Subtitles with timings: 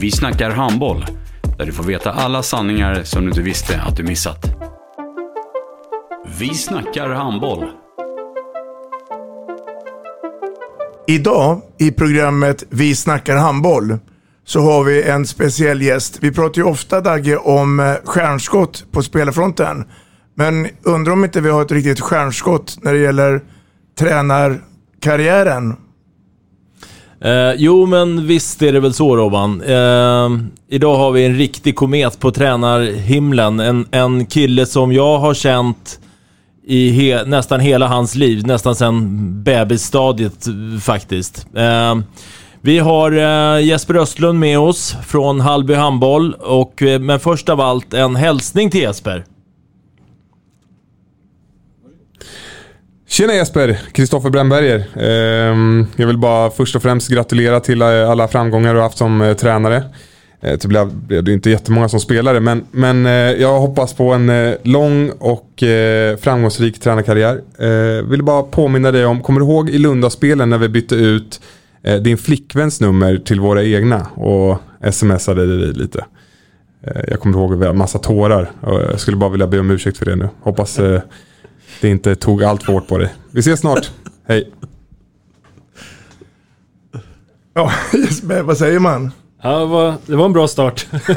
[0.00, 1.06] Vi snackar handboll,
[1.58, 4.46] där du får veta alla sanningar som du inte visste att du missat.
[6.38, 7.64] Vi snackar handboll.
[11.06, 13.98] Idag i programmet Vi snackar handboll
[14.44, 16.18] så har vi en speciell gäst.
[16.20, 19.84] Vi pratar ju ofta Dagge om eh, stjärnskott på spelarfronten.
[20.34, 23.40] Men undrar om inte vi har ett riktigt stjärnskott när det gäller
[23.98, 25.76] tränarkarriären.
[27.24, 29.62] Eh, jo, men visst är det väl så Robban.
[29.62, 30.28] Eh,
[30.68, 33.60] idag har vi en riktig komet på tränarhimlen.
[33.60, 36.00] En, en kille som jag har känt
[36.66, 39.08] i he, nästan hela hans liv, nästan sedan
[39.42, 40.46] bebisstadiet
[40.82, 41.46] faktiskt.
[41.54, 41.94] Eh,
[42.60, 47.60] vi har eh, Jesper Östlund med oss från Hallby Handboll, och, eh, men först av
[47.60, 49.24] allt en hälsning till Jesper.
[53.10, 53.78] Tjena Jesper!
[53.92, 54.84] Kristoffer Brännberger.
[54.96, 59.20] Ehm, jag vill bara först och främst gratulera till eh, alla framgångar du haft som
[59.20, 59.76] eh, tränare.
[60.40, 60.90] Eh, det blev,
[61.28, 63.04] ju inte jättemånga som spelare men, men
[63.40, 65.62] jag hoppas på en lång och
[66.20, 67.42] framgångsrik tränarkarriär.
[68.02, 71.40] Vill bara påminna dig om, kommer du ihåg i Lundaspelen när vi bytte ut
[72.00, 74.58] din flickväns nummer till våra egna och
[74.92, 76.04] smsade dig lite?
[77.08, 79.70] Jag kommer ihåg att vi hade massa tårar och jag skulle bara vilja be om
[79.70, 80.28] ursäkt för det nu.
[80.42, 80.80] Hoppas
[81.80, 83.14] det inte tog allt för hårt på dig.
[83.30, 83.90] Vi ses snart.
[84.26, 84.50] Hej.
[87.54, 89.10] Ja, Jesper, vad säger man?
[89.42, 90.86] Ja, det var, det var en bra start.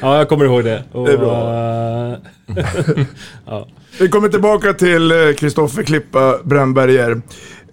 [0.00, 0.84] ja, jag kommer ihåg det.
[0.92, 2.16] Och, det är bra.
[3.46, 3.68] Ja.
[4.00, 7.22] Vi kommer tillbaka till Kristoffer Klippa Brännberger.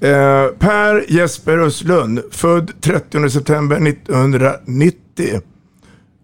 [0.02, 5.42] Eh, per Jesper Östlund, född 30 september 1990.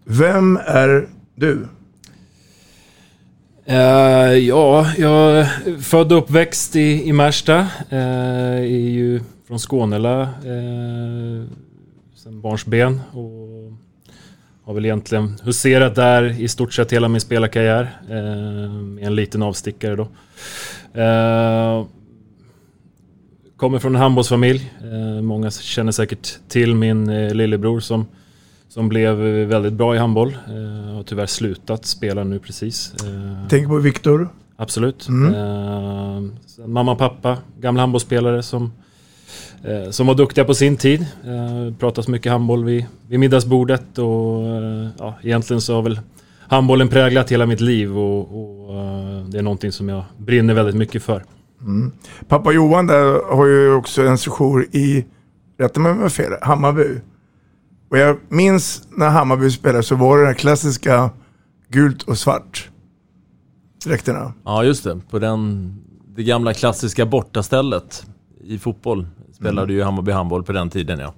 [0.04, 1.66] Vem är du?
[3.68, 7.58] Uh, ja, jag är född och uppväxt i, i Märsta.
[7.92, 7.98] Uh,
[8.58, 11.44] är ju från Skånela uh, eh,
[12.14, 13.00] sen barnsben.
[13.12, 13.72] Och
[14.64, 18.00] har väl egentligen huserat där i stort sett hela min spelarkarriär.
[18.10, 20.08] Uh, en liten avstickare då.
[21.00, 21.86] Uh,
[23.56, 24.72] kommer från en handbollsfamilj.
[25.22, 28.06] många känner säkert till min lillebror som
[28.74, 29.16] som blev
[29.48, 30.28] väldigt bra i handboll.
[30.28, 32.94] Eh, har tyvärr slutat spela nu precis.
[32.94, 34.28] Eh, Tänker på Viktor?
[34.56, 35.08] Absolut.
[35.08, 35.34] Mm.
[35.34, 38.72] Eh, mamma och pappa, gamla handbollsspelare som,
[39.64, 41.00] eh, som var duktiga på sin tid.
[41.00, 46.00] Eh, pratas mycket handboll vid, vid middagsbordet och eh, ja, egentligen så har väl
[46.38, 50.76] handbollen präglat hela mitt liv och, och eh, det är någonting som jag brinner väldigt
[50.76, 51.24] mycket för.
[51.60, 51.92] Mm.
[52.28, 55.04] Pappa Johan där har ju också en sejour i,
[55.58, 57.00] rätta mig om jag fel, Hammarby.
[57.92, 61.10] Och jag minns när Hammarby spelade så var det den klassiska
[61.68, 62.70] gult och svart
[63.84, 64.32] dräkterna.
[64.44, 65.00] Ja, just det.
[65.10, 65.74] På den,
[66.16, 68.06] det gamla klassiska bortastället
[68.40, 69.76] i fotboll spelade mm.
[69.76, 71.14] ju Hammarby handboll på den tiden, ja.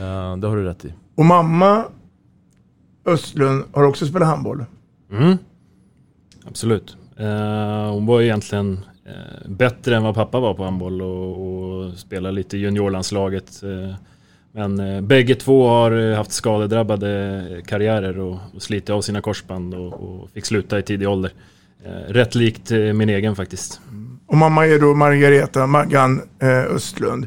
[0.00, 0.94] Uh, det har du rätt i.
[1.14, 1.84] Och mamma
[3.06, 4.64] Östlund har också spelat handboll.
[5.12, 5.36] Mm.
[6.46, 6.96] Absolut.
[7.20, 8.72] Uh, hon var egentligen
[9.06, 13.60] uh, bättre än vad pappa var på handboll och, och spelade lite juniorlandslaget.
[13.64, 13.94] Uh,
[14.56, 19.74] men eh, bägge två har eh, haft skadedrabbade karriärer och, och slitit av sina korsband
[19.74, 21.32] och, och, fick sluta i tidig ålder.
[21.84, 23.80] Eh, rätt likt eh, min egen faktiskt.
[24.26, 27.26] Och mamma är då Margareta Maggan eh, Östlund.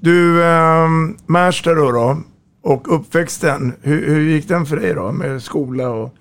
[0.00, 0.88] Du, eh,
[1.26, 2.22] Märsta då, då
[2.62, 6.14] och uppväxten, hur, hur, gick den för dig då med skola och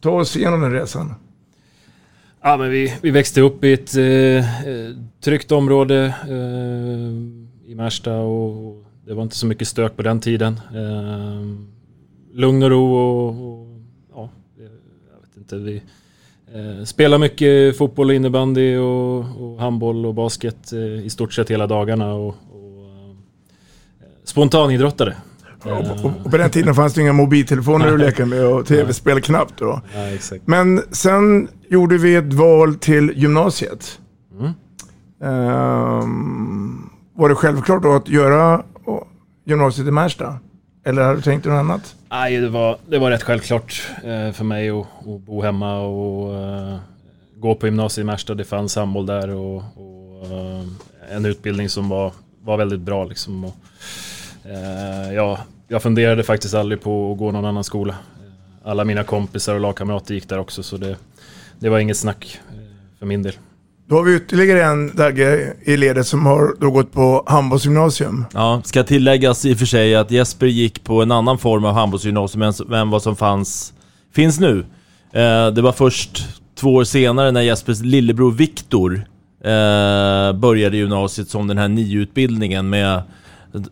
[0.00, 1.14] ta oss igenom den resan?
[2.42, 4.44] Ja, men vi, vi växte upp i ett eh,
[5.24, 10.60] tryggt område eh, i Märsta och det var inte så mycket stök på den tiden.
[10.74, 11.42] Eh,
[12.32, 13.66] lugn och ro och, och
[14.14, 14.30] ja,
[15.12, 15.56] jag vet inte.
[15.56, 15.82] Vi
[16.54, 21.66] eh, spelar mycket fotboll, innebandy och, och handboll och basket eh, i stort sett hela
[21.66, 22.14] dagarna.
[22.14, 22.84] Och, och
[24.00, 25.16] eh, spontanidrottare.
[25.62, 29.20] Och, och, och på den tiden fanns det inga mobiltelefoner att leka med och tv-spel
[29.20, 29.82] knappt då.
[30.30, 30.36] Ja.
[30.44, 34.00] Men sen gjorde vi ett val till gymnasiet.
[34.38, 34.52] Mm.
[35.22, 38.64] Ehm, var det självklart då att göra
[39.48, 40.38] gymnasiet i Märsta?
[40.84, 41.96] Eller hade du tänkt dig något annat?
[42.08, 46.34] Nej, det var, det var rätt självklart eh, för mig att, att bo hemma och
[46.34, 46.78] uh,
[47.36, 48.34] gå på gymnasiet i Märsta.
[48.34, 50.68] Det fanns handboll där och, och uh,
[51.10, 52.12] en utbildning som var,
[52.42, 53.04] var väldigt bra.
[53.04, 53.44] Liksom.
[53.44, 53.54] Och,
[54.46, 57.94] uh, ja, jag funderade faktiskt aldrig på att gå någon annan skola.
[58.64, 60.96] Alla mina kompisar och lagkamrater gick där också så det,
[61.58, 62.40] det var inget snack
[62.98, 63.34] för min del.
[63.88, 68.24] Då har vi ytterligare en Dagge i ledet som har då gått på handbollsgymnasium.
[68.32, 71.74] Ja, ska tilläggas i och för sig att Jesper gick på en annan form av
[71.74, 73.72] handbollsgymnasium än, vad som fanns,
[74.14, 74.58] finns nu.
[75.12, 78.94] Eh, det var först två år senare när Jespers lillebror Viktor
[79.44, 83.02] eh, började gymnasiet som den här NIU-utbildningen med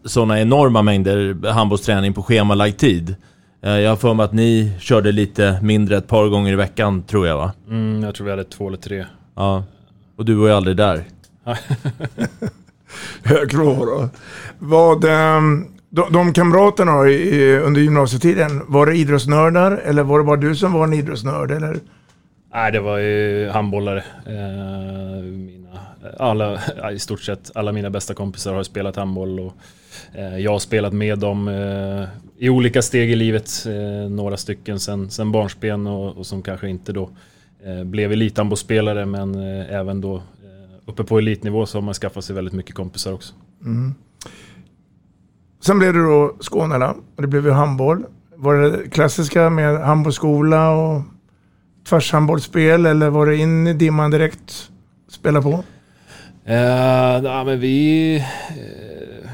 [0.04, 3.16] sådana enorma mängder handbollsträning på schemalagd tid.
[3.62, 7.02] Eh, jag har för mig att ni körde lite mindre ett par gånger i veckan,
[7.02, 7.52] tror jag va?
[7.68, 9.04] Mm, jag tror vi hade två eller tre.
[9.34, 9.64] Ja.
[10.16, 11.04] Och du var ju aldrig där.
[13.22, 14.08] Högråd då.
[14.58, 20.36] Vad, ehm, de, de kamraterna i, under gymnasietiden, var det idrottsnördar eller var det bara
[20.36, 21.50] du som var en idrottsnörd?
[21.50, 21.76] Eller?
[22.54, 24.04] Nej, det var ju handbollare.
[24.26, 25.80] Eh, mina,
[26.18, 26.60] alla,
[26.92, 29.52] I stort sett alla mina bästa kompisar har spelat handboll och
[30.14, 32.08] eh, jag har spelat med dem eh,
[32.38, 33.50] i olika steg i livet.
[34.10, 37.10] Några stycken sen, sen barnsben och, och som kanske inte då
[37.84, 40.22] blev elithandbollsspelare men eh, även då
[40.86, 43.34] uppe på elitnivå så har man skaffat sig väldigt mycket kompisar också.
[43.64, 43.94] Mm.
[45.64, 48.04] Sen blev det då Skånela och det blev ju handboll.
[48.36, 51.02] Var det klassiska med handbollsskola och
[51.88, 54.70] tvärshandbollsspel eller var det in i dimman direkt?
[55.08, 55.64] Spela på?
[56.48, 56.54] Uh,
[57.24, 58.16] ja, men vi...
[58.50, 59.30] Uh,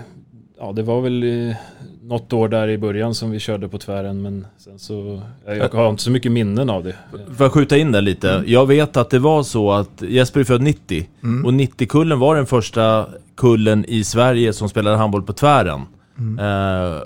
[0.58, 1.54] ja, det var väl
[2.02, 5.22] något år där i början som vi körde på tvären men sen så...
[5.46, 6.94] Jag har inte så mycket minnen av det.
[7.10, 8.32] Får jag skjuta in där lite?
[8.32, 8.44] Mm.
[8.46, 11.44] Jag vet att det var så att Jesper är född 90 mm.
[11.44, 13.06] och 90-kullen var den första
[13.36, 15.80] kullen i Sverige som spelade handboll på tvären
[16.18, 16.38] mm.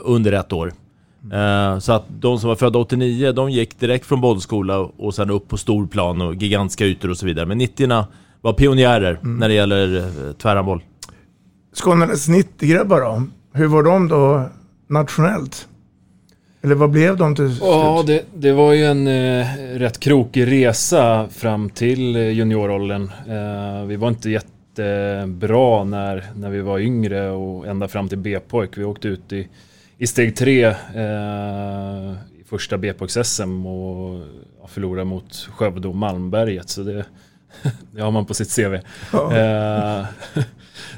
[0.01, 0.73] under ett år.
[1.33, 5.31] Uh, så att de som var födda 89, de gick direkt från bollskola och sen
[5.31, 7.47] upp på storplan och gigantiska ytor och så vidare.
[7.47, 8.05] Men 90
[8.41, 9.37] var pionjärer mm.
[9.37, 10.83] när det gäller uh, tvärhandboll.
[11.73, 13.23] Skånes 90-grabbar då?
[13.53, 14.49] Hur var de då
[14.87, 15.69] nationellt?
[16.63, 17.63] Eller vad blev de till slut?
[17.63, 19.47] Ja, det, det var ju en eh,
[19.79, 23.11] rätt krokig resa fram till eh, junioråldern.
[23.29, 28.79] Eh, vi var inte jättebra när, när vi var yngre och ända fram till B-pojk.
[28.79, 29.49] Vi åkte ut i
[29.99, 34.23] i steg tre eh, i första B-pojks-SM och
[34.61, 36.69] ja, förlora mot Skövde och Malmberget.
[36.69, 37.05] Så det,
[37.91, 38.77] det har man på sitt CV.
[39.13, 39.37] Ja.
[39.37, 40.07] Eh,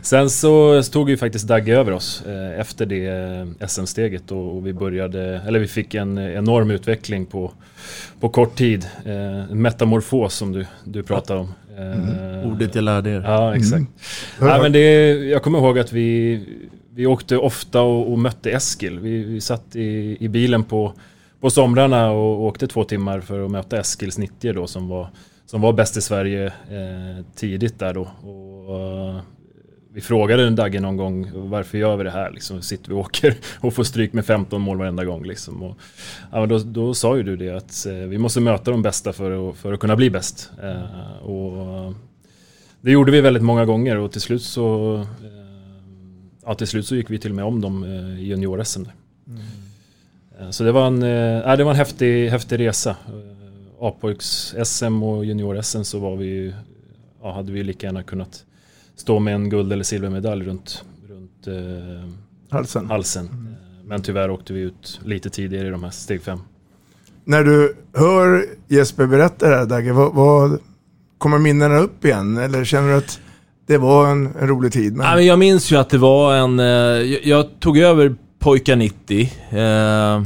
[0.02, 4.66] sen så tog ju faktiskt Dagge över oss eh, efter det eh, SM-steget och, och,
[4.66, 7.52] vi började, eller vi fick en enorm utveckling på,
[8.20, 8.86] på kort tid.
[9.04, 11.54] Eh, metamorfos som du, du pratade om.
[11.78, 12.50] Mm.
[12.52, 13.22] Ordet jag lärde er.
[13.26, 13.74] Ja, exakt.
[14.40, 14.52] Mm.
[14.52, 16.40] Ja, men det, jag kommer ihåg att vi,
[16.94, 18.98] vi åkte ofta och, och mötte Eskil.
[18.98, 20.92] Vi, vi satt i, i, bilen på,
[21.40, 25.08] på somrarna och åkte två timmar för att möta Eskils 90 då som var,
[25.50, 28.00] som var bäst i Sverige eh, tidigt där då.
[28.00, 29.20] Och, uh,
[29.92, 32.30] vi frågade Dagge någon gång varför gör vi det här?
[32.30, 35.24] Liksom, sitter vi och åker och får stryk med 15 mål varenda gång.
[35.24, 35.62] Liksom.
[35.62, 35.78] Och,
[36.32, 39.50] ja, då, då sa ju du det att eh, vi måste möta de bästa för
[39.50, 40.50] att, för att kunna bli bäst.
[40.62, 41.94] Eh, och,
[42.80, 45.30] det gjorde vi väldigt många gånger och till slut så eh,
[46.44, 48.84] ja, till slut så gick vi till och med om dem eh, i junior-SM.
[49.26, 49.40] Mm.
[50.40, 52.96] Eh, så det var en, äh, det var en häftig, häftig resa.
[53.80, 56.54] A-pojks-SM och junior-SM så var vi,
[57.22, 58.44] ja, hade vi lika gärna kunnat
[58.96, 62.10] stå med en guld eller silvermedalj runt, runt eh,
[62.50, 62.86] halsen.
[62.86, 63.26] halsen.
[63.26, 63.54] Mm.
[63.84, 66.38] Men tyvärr åkte vi ut lite tidigare i de här steg fem.
[67.24, 70.58] När du hör Jesper berätta det här Dagge, vad, vad
[71.18, 72.36] kommer minnena upp igen?
[72.36, 73.20] Eller känner du att
[73.66, 74.96] det var en, en rolig tid.
[74.96, 75.06] Men...
[75.06, 76.60] Ja, men jag minns ju att det var en...
[76.60, 79.32] Eh, jag, jag, tog över pojkar 90.
[79.50, 80.22] Eh,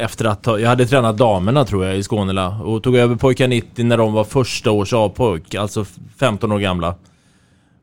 [0.00, 2.48] efter att ha, jag hade tränat damerna tror jag i Skånela.
[2.48, 5.54] Och tog över pojkar 90 när de var första års A-pojk.
[5.54, 5.84] Alltså
[6.18, 6.94] 15 år gamla.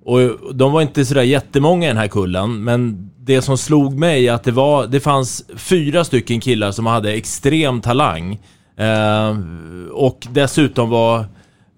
[0.06, 0.20] Och
[0.54, 2.64] de var inte sådär jättemånga i den här kullen.
[2.64, 4.88] Men det som slog mig att det var...
[4.88, 8.40] Det fanns fyra stycken killar som hade extrem talang.
[8.78, 9.36] Eh,
[9.92, 11.26] och dessutom var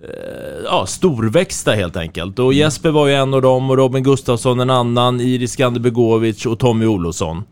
[0.04, 2.40] Eh, ja, storväxta helt enkelt.
[2.40, 2.54] Och.
[2.54, 6.86] Jesper var ju en av dem och Robin Gustafsson en annan, Iris Gandebegovic och Tommy
[6.86, 7.44] Olofsson.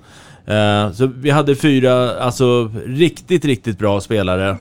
[0.50, 4.58] Uh, så vi hade fyra, alltså riktigt, riktigt bra spelare.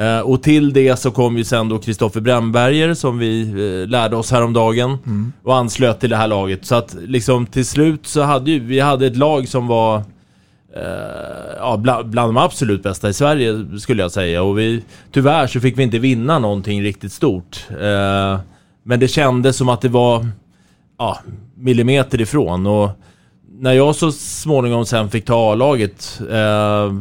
[0.00, 4.16] Uh, och till det så kom ju sen då Kristoffer Brännberger som vi uh, lärde
[4.16, 5.32] oss häromdagen mm.
[5.44, 6.66] och anslöt till det här laget.
[6.66, 10.02] Så att liksom till slut så hade ju, vi hade ett lag som var
[10.76, 14.42] eh, ja, bland, bland de absolut bästa i Sverige skulle jag säga.
[14.42, 14.82] Och vi,
[15.12, 17.66] tyvärr så fick vi inte vinna någonting riktigt stort.
[17.70, 18.40] Eh,
[18.82, 20.26] men det kändes som att det var
[20.98, 21.18] ja,
[21.54, 22.66] millimeter ifrån.
[22.66, 22.90] Och
[23.60, 26.92] när jag så småningom sen fick ta A-laget eh,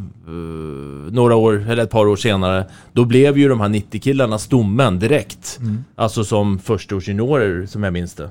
[1.12, 5.58] några år, eller ett par år senare, då blev ju de här 90-killarna stommen direkt.
[5.62, 5.78] Mm.
[5.96, 8.30] Alltså som förstaårsjuniorer som jag minns det.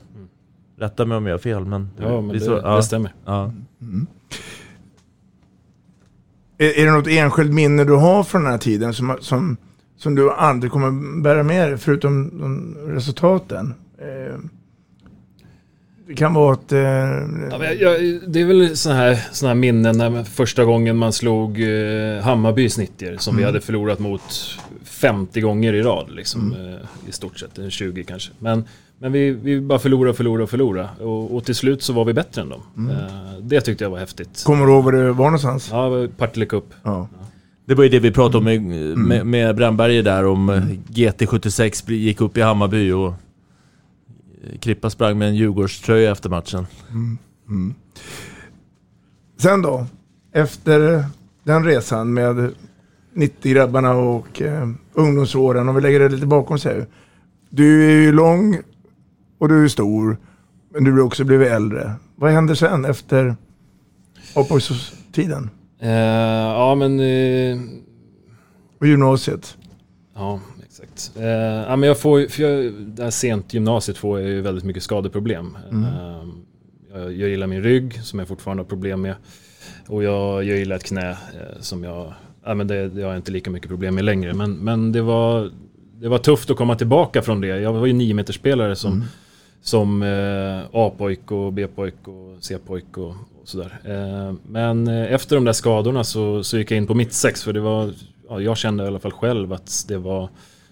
[0.78, 1.90] Rätta mig om jag har fel men...
[2.00, 3.14] Ja, men visst det- var- det stämmer.
[3.24, 3.52] Ja.
[6.58, 9.56] Är, är det något enskilt minne du har från den här tiden som, som,
[9.96, 13.74] som du aldrig kommer bära med dig, förutom de resultaten?
[13.98, 14.38] Eh,
[16.08, 16.72] det kan vara att...
[16.72, 17.74] Eh, Ja, men jag,
[18.04, 21.60] jag, det är väl sådana här, såna här minnen när man, första gången man slog
[21.62, 23.48] eh, Hammarbys 90 som vi Mm.
[23.54, 24.22] hade förlorat mot
[24.84, 26.10] 50 gånger i rad.
[26.10, 26.68] Liksom, Mm.
[26.74, 28.30] eh, I stort sett, eh, 20 kanske.
[28.38, 28.64] Men,
[29.00, 30.88] men vi, vi bara förlorade, förlorade, förlorade.
[31.00, 32.60] Och, och till slut så var vi bättre än dem.
[32.76, 32.90] Mm.
[32.96, 33.04] Eh,
[33.42, 34.42] det tyckte jag var häftigt.
[34.44, 35.68] Kommer du ihåg var det var någonstans?
[35.72, 36.64] Ja, Partille Cup.
[36.82, 37.08] Ja.
[37.66, 39.02] Det var ju det vi pratade om med, Mm.
[39.02, 40.62] med, med Brännberger där om eh,
[40.94, 43.14] GT76 bli- gick upp i Hammarby och eh,
[44.60, 46.66] Krippa sprang med en Djurgårdströja efter matchen.
[46.90, 47.18] Mm.
[47.48, 47.74] Mm.
[49.36, 49.86] Sen då,
[50.32, 51.04] efter
[51.44, 52.52] den resan med
[53.14, 56.86] 90-grabbarna och eh, ungdomsåren, om vi lägger det lite bakom sig.
[57.50, 58.58] Du är ju lång
[59.38, 60.16] och du är stor,
[60.72, 61.92] men du har också blivit äldre.
[62.16, 63.36] Vad händer sen efter
[65.12, 67.00] tiden Eh, ja, men...
[67.00, 67.58] Eh,
[68.80, 69.56] och gymnasiet?
[70.14, 70.40] Ja,
[70.82, 71.12] exakt.
[71.16, 71.26] Eh,
[71.68, 74.82] ja, men jag får, för jag, det här sent gymnasiet får jag ju väldigt mycket
[74.82, 75.56] skadeproblem.
[75.70, 75.84] Mm.
[75.84, 76.24] Eh,
[76.92, 79.14] jag, jag gillar min rygg som jag fortfarande har problem med.
[79.88, 81.16] Och jag, jag gillar ett knä eh,
[81.60, 82.12] som jag,
[82.44, 84.34] ja, men det, det har jag inte lika mycket problem med längre.
[84.34, 85.50] Men, men det, var,
[86.00, 87.46] det var tufft att komma tillbaka från det.
[87.46, 89.04] Jag var ju nio meter spelare som, Mm.
[89.62, 93.78] som eh, A-pojk och B-pojk och C-pojk och, och sådär.
[93.84, 97.52] Eh, men efter de där skadorna så, så gick jag in på mitt sex för
[97.52, 97.92] det var,
[98.28, 100.28] ja, jag kände i alla fall själv att det var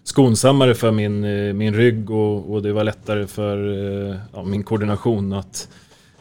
[0.07, 3.57] skonsammare för min, eh, min rygg och, och det var lättare för
[4.11, 5.69] eh, ja, min koordination att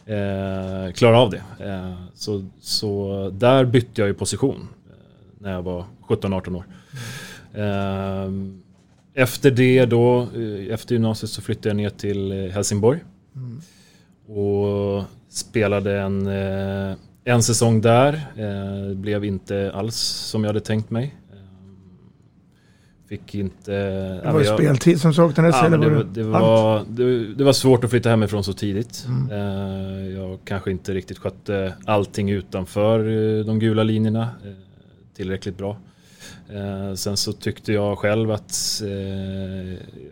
[0.06, 1.42] eh, klara av det.
[1.64, 4.94] Eh, så, så där bytte jag ju position eh,
[5.38, 6.66] när jag var 17-18 år.
[7.54, 8.32] Eh,
[9.24, 10.28] efter det då,
[10.70, 13.04] efter gymnasiet så flyttade jag ner till Helsingborg.
[13.36, 13.60] Mm.
[14.40, 16.26] Och spelade en,
[17.24, 18.14] en säsong där.
[18.36, 21.14] Eh, blev inte alls som jag hade tänkt mig.
[23.08, 23.72] Fick inte...
[24.24, 27.52] Det var ju speltid som saknades, Ja, eller det, var det var, det, det var
[27.52, 29.06] svårt att flytta hemifrån så tidigt.
[29.08, 29.30] Mm.
[29.30, 34.52] Eh, jag kanske inte riktigt skötte allting utanför eh, de gula linjerna eh,
[35.16, 35.76] tillräckligt bra.
[36.96, 38.82] Sen så tyckte jag själv att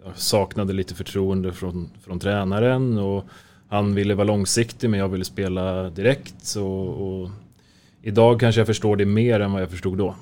[0.05, 3.25] jag saknade lite förtroende från, från tränaren och
[3.69, 6.57] han ville vara långsiktig men jag ville spela direkt.
[6.57, 7.31] Och, och
[8.03, 10.15] idag kanske jag förstår det mer än vad jag förstod då.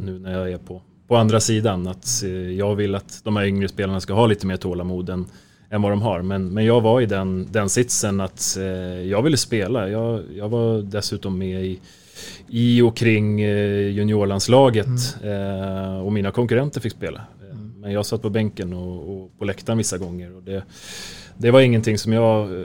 [0.00, 1.86] Nu när jag är på, på andra sidan.
[1.86, 5.26] Att eh, jag vill att de här yngre spelarna ska ha lite mer tålamod än,
[5.70, 6.22] än vad de har.
[6.22, 8.64] Men, men jag var i den, den sitsen att eh,
[9.08, 9.88] jag ville spela.
[9.88, 11.80] Jag, jag var dessutom med i,
[12.48, 17.18] i och kring eh, juniorlandslaget eh, och mina konkurrenter fick spela.
[17.18, 20.36] Eh, Men jag satt på bänken och, och på läktaren vissa gånger.
[20.36, 20.62] Och det,
[21.38, 22.64] det var ingenting som jag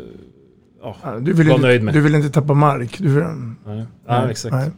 [0.82, 1.94] ja, Ja, Du vill, var inte, nöjd med.
[1.94, 2.98] du vill inte tappa mark.
[3.00, 3.24] Du vill,
[3.66, 3.86] Nej.
[4.08, 4.56] Ja, exakt.
[4.56, 4.70] Nej.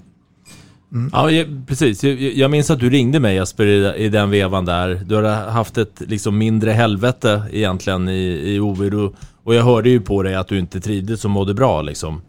[0.94, 1.10] Mm.
[1.14, 2.04] Ja, jag, precis.
[2.04, 5.02] Jag, jag minns att du ringde mig Jesper i, i den vevan där.
[5.06, 9.14] Du hade haft ett liksom mindre helvete egentligen i, i Ovid och,
[9.44, 12.22] och jag hörde ju på dig att du inte trivdes och mådde bra liksom.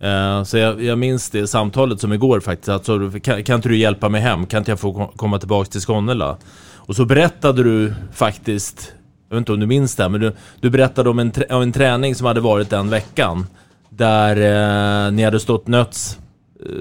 [0.00, 2.68] Eh, så jag, jag minns det samtalet som igår faktiskt.
[2.68, 4.46] Alltså, kan, kan inte du hjälpa mig hem?
[4.46, 6.36] Kan inte jag få komma tillbaka till Skånela?
[6.74, 8.92] Och så berättade du faktiskt,
[9.28, 11.62] jag vet inte om du minns det, här, men du, du berättade om en, om
[11.62, 13.46] en träning som hade varit den veckan.
[13.90, 16.18] Där eh, ni hade stått nöts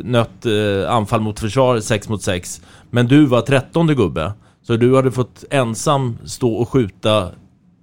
[0.04, 2.62] nött eh, anfall mot försvar 6 mot 6.
[2.90, 4.34] Men du var trettonde gubbe.
[4.64, 7.32] Så du hade fått ensam stå och skjuta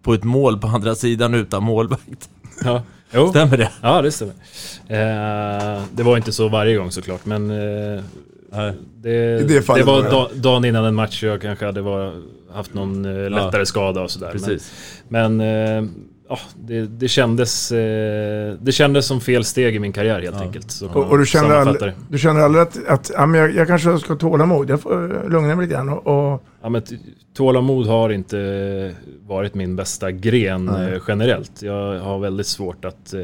[0.02, 2.30] på ett mål på andra sidan utan målvakt.
[2.64, 3.28] Ja, jo.
[3.28, 3.70] Stämmer det?
[3.82, 4.34] Ja, det stämmer.
[4.88, 8.02] Eh, det var inte så varje gång såklart, men eh,
[8.96, 12.22] det, det det, var da, dagen innan en match och jag kanske hade var,
[12.52, 14.32] haft någon eh, lättare skada och sådär.
[14.32, 14.72] Precis.
[15.08, 15.90] Men, men eh,
[16.28, 20.70] ja, det, det, kändes, eh, det kändes som fel steg i min karriär helt enkelt.
[20.70, 22.12] Så kan Och, och du känner sammanfatta aldrig, det.
[22.12, 24.70] du känner aldrig att, att ja, men jag, jag kanske ska ha tålamod.
[24.70, 25.88] Jag får eh, lugna mig lite grann.
[25.88, 26.82] Och, och, Ja, men
[27.36, 28.94] tålamod har inte
[29.26, 30.92] varit min bästa gren Nej.
[30.92, 31.62] eh, generellt.
[31.62, 33.20] Jag har väldigt svårt att eh,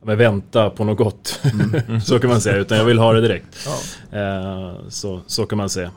[0.00, 1.40] ja, men vänta på något gott.
[2.04, 3.68] så kan man säga, utan jag vill ha det direkt.
[4.12, 5.90] Eh, så, så kan man säga.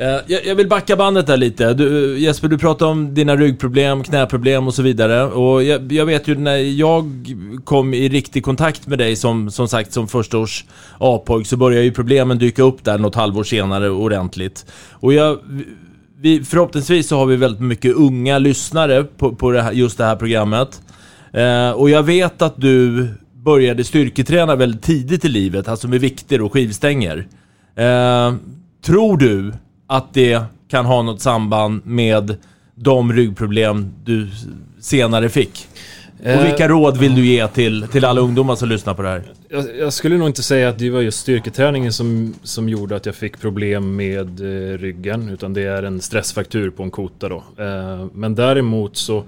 [0.00, 1.74] Eh, jag, jag vill backa bandet där lite.
[1.74, 5.24] Du, eh, Jesper, du pratade om dina ryggproblem, knäproblem och så vidare.
[5.24, 7.04] Och jag, jag, vet ju när jag
[7.64, 10.64] kom i riktig kontakt med dig som, som sagt som förstaårs
[10.98, 14.66] A-pojk så började ju problemen dyka upp där något halvår senare ordentligt.
[14.90, 15.38] Och jag,
[16.20, 20.04] vi, förhoppningsvis så har vi väldigt mycket unga lyssnare på, på det här, just det
[20.04, 20.82] här programmet.
[21.32, 23.06] Eh, och jag vet att du
[23.44, 27.26] började styrketräna väldigt tidigt i livet, alltså med vikter och skivstänger.
[27.76, 28.34] Eh,
[28.82, 29.52] tror du
[29.90, 32.36] att det kan ha något samband med
[32.74, 34.28] de ryggproblem du
[34.80, 35.68] senare fick?
[36.18, 39.22] Och vilka råd vill du ge till, till alla ungdomar som lyssnar på det här?
[39.48, 43.06] Jag, jag, skulle nog inte säga att det var just styrketräningen som, som gjorde att
[43.06, 47.44] jag fick problem med eh, ryggen, utan det är en stressfaktur på en kota då.
[47.58, 49.24] Eh, men däremot så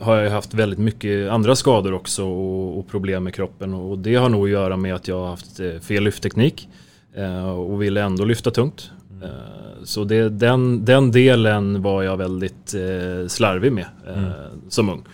[0.00, 4.14] har jag haft väldigt mycket andra skador också och, och, problem med kroppen och det
[4.14, 6.68] har nog att göra med att jag har haft eh, fel lyftteknik
[7.14, 8.90] eh, och ville ändå lyfta tungt.
[9.22, 9.30] Mm.
[9.84, 14.30] Så det, den, den delen var jag väldigt eh, slarvig med eh, mm.
[14.68, 15.04] som ung.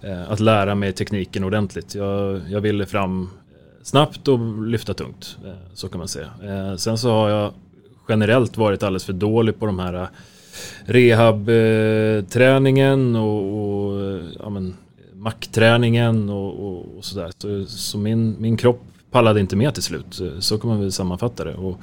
[0.00, 1.94] Eh, att lära mig tekniken ordentligt.
[1.94, 3.30] Jag, jag ville fram
[3.82, 5.36] snabbt och lyfta tungt.
[5.74, 6.30] så kan man säga.
[6.76, 7.52] sen så har jag
[8.08, 10.08] generellt varit alldeles för dålig på de här
[10.84, 14.74] rehabträningen och, och ja, men,
[15.14, 17.30] mackträningen och, och, och sådär.
[17.38, 20.20] Så, så, min, min kropp pallade inte med till slut.
[20.38, 21.54] Så kan man väl sammanfatta det.
[21.54, 21.80] Och,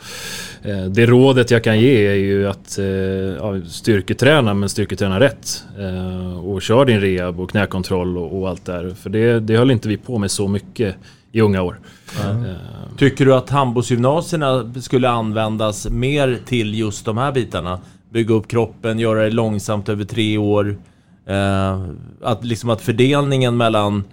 [0.61, 5.63] eh, det rådet jag kan ge är ju att eh, ja, styrketräna, men styrketräna rätt.
[5.79, 8.89] Eh, och kör din rehab och knäkontroll och, och allt där.
[8.89, 10.95] För det, det höll inte vi på med så mycket
[11.31, 11.79] i unga år.
[12.25, 12.55] Mm.
[12.97, 17.79] Tycker du att handbollsgymnasierna skulle användas mer till just de här bitarna?
[18.09, 20.77] Bygga upp kroppen, göra det långsamt över tre år.
[21.25, 21.81] Eh,
[22.23, 24.03] att, liksom att fördelningen mellan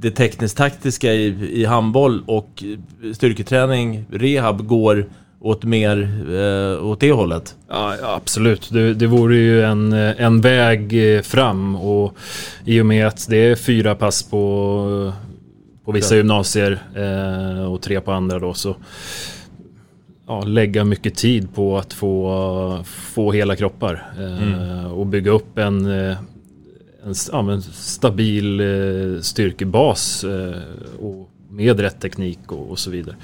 [0.00, 2.64] det tekniskt-taktiska i, i handboll och
[3.14, 5.06] styrketräning, rehab, går
[5.40, 7.56] åt mer eh, åt det hållet?
[7.68, 8.70] Ja, absolut.
[8.72, 12.16] Det, det vore ju en, en väg eh, fram och
[12.64, 15.12] i och med att det är fyra pass på,
[15.84, 18.76] på vissa gymnasier eh, och tre på andra då så
[20.26, 24.92] ja, lägga mycket tid på att få, få hela kroppar eh, mm.
[24.92, 26.16] och bygga upp en eh,
[27.06, 30.60] en ja, stabil eh, styrkebas eh,
[31.00, 33.16] och med rätt teknik och, och så vidare.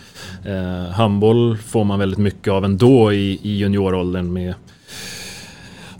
[0.45, 4.55] Eh, handboll får man väldigt mycket av ändå i, i junioråldern med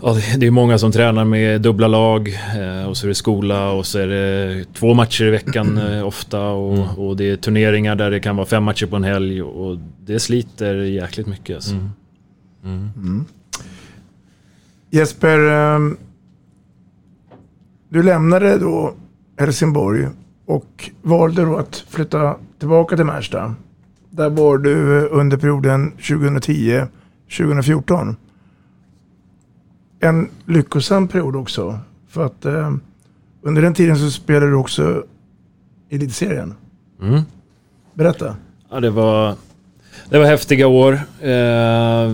[0.01, 3.71] Ja, det är många som tränar med dubbla lag eh, och så är det skola
[3.71, 6.89] och så är det två matcher i veckan ofta och, mm.
[6.89, 10.19] och, det är turneringar där det kan vara fem matcher på en helg och det
[10.19, 11.55] sliter jäkligt mycket.
[11.55, 11.73] Alltså.
[11.73, 11.89] Mm.
[12.63, 12.89] Mm.
[12.95, 13.25] mm.
[14.91, 15.97] Jesper, ehm,
[17.89, 18.93] du lämnade då
[19.37, 20.07] Helsingborg
[20.45, 23.55] och valde då att flytta tillbaka till Märsta.
[24.09, 28.15] Där var du under perioden 2010-2014.
[29.99, 31.79] En lyckosam period också.
[32.07, 32.71] För att eh,
[33.41, 35.03] under den tiden så spelade du också
[35.89, 36.53] Elitserien.
[37.01, 37.21] Mm.
[37.93, 38.35] Berätta.
[38.69, 39.35] Ja, det var,
[40.09, 40.93] det var häftiga år.
[41.21, 42.13] Eh,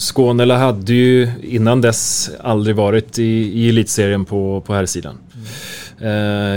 [0.00, 5.18] Skånela hade ju innan dess aldrig varit i, i elitserien på, på här sidan.
[5.34, 5.46] Mm.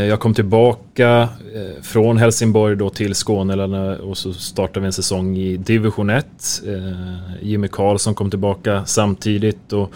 [0.10, 5.38] Jag kom tillbaka eh, från Helsingborg då till Skånela och så startade vi en säsong
[5.38, 6.25] i division 1.
[6.67, 9.91] Eh, Jimmy Karlsson kom tillbaka samtidigt och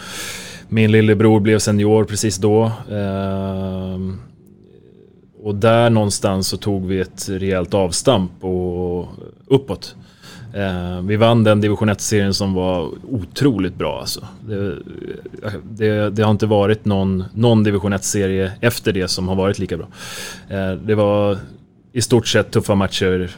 [0.69, 2.71] min lillebror blev senior precis då.
[5.43, 9.07] Och där någonstans så tog vi ett rejält avstamp och
[9.47, 9.95] uppåt.
[10.53, 14.27] Eh, vi vann den division 1-serien som var otroligt bra alltså.
[14.47, 14.77] Det,
[15.63, 19.77] det, det har inte varit någon, någon division 1-serie efter det som har varit lika
[19.77, 19.87] bra.
[20.49, 21.37] Eh, det var
[21.93, 23.29] i stort sett tuffa matcher eh,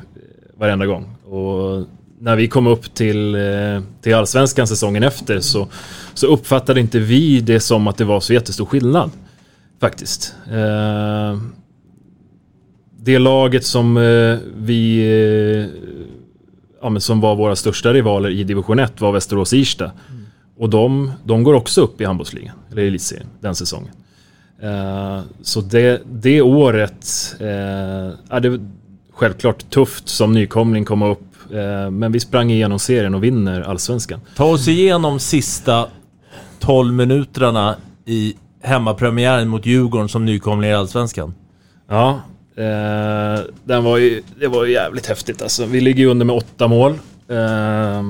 [0.59, 1.15] varenda gång.
[1.25, 1.85] Och
[2.19, 5.67] när vi kom upp till, eh, till allsvenskan säsongen efter så,
[6.13, 9.11] så uppfattade inte vi det som att det var så jättestor skillnad.
[9.79, 10.35] Faktiskt.
[10.51, 11.37] Eh,
[13.01, 15.65] det laget som eh, vi eh,
[16.81, 19.85] ja, men som var våra största rivaler i division 1 var Västerås Irsta.
[19.85, 20.25] Mm.
[20.57, 23.93] Och de, de går också upp i handbollsligan, eller elitserien, den säsongen.
[24.63, 27.47] Uh, så det, det året uh,
[28.29, 28.59] är det
[29.13, 31.21] självklart tufft som nykomling komma upp.
[31.51, 34.19] Uh, men vi sprang igenom serien och vinner allsvenskan.
[34.35, 35.87] Ta oss igenom sista
[36.59, 41.33] 12 minuterna i hemmapremiären mot Djurgården som nykomling i allsvenskan.
[41.87, 42.21] Ja,
[42.59, 45.65] Eh, den var ju, det var ju jävligt häftigt alltså.
[45.65, 46.91] Vi ligger ju under med åtta mål.
[47.27, 48.03] Eh,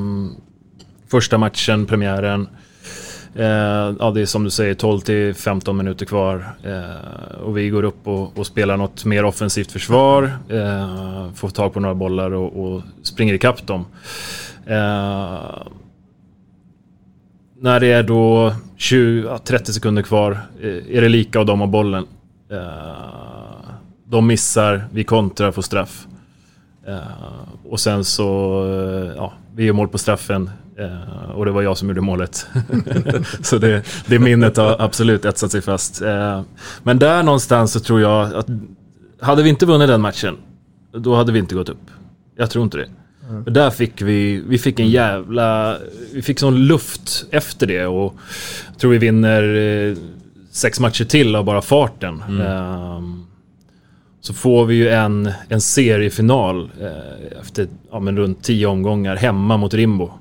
[1.08, 2.48] första matchen, premiären.
[3.36, 6.56] Eh, ja, det är som du säger 12 till 15 minuter kvar.
[6.64, 10.24] Eh, och vi går upp och, och, spelar något mer offensivt försvar.
[10.50, 13.86] Eh, får tag på några bollar och, och springer ikapp dem.
[14.66, 15.68] Eh,
[17.62, 22.06] när det är då 20-30 sekunder kvar, eh, är det lika och de har bollen.
[22.52, 23.39] Eh,
[24.10, 26.08] de missar, vi kontrar, får straff.
[26.88, 31.62] Eh, och sen så, eh, ja, vi gör mål på straffen eh, och det var
[31.62, 32.48] jag som gjorde målet.
[33.42, 36.02] så det, det minnet har absolut etsat sig fast.
[36.84, 38.48] Men där någonstans så tror jag att
[39.22, 40.38] hade vi inte vunnit den matchen,
[40.92, 41.92] då hade vi inte gått upp.
[42.38, 42.90] Jag tror inte det.
[43.30, 43.44] Mm.
[43.44, 45.78] För där fick vi, vi fick en jävla,
[46.14, 48.16] vi fick sån luft efter det och
[48.72, 49.96] jag tror vi vinner
[50.52, 52.24] sex matcher till av bara farten.
[52.28, 53.26] Mm.
[54.22, 59.58] Så får vi ju en, en seriefinal eh, efter ja, men runt tio omgångar hemma
[59.58, 60.12] mot Rimbo.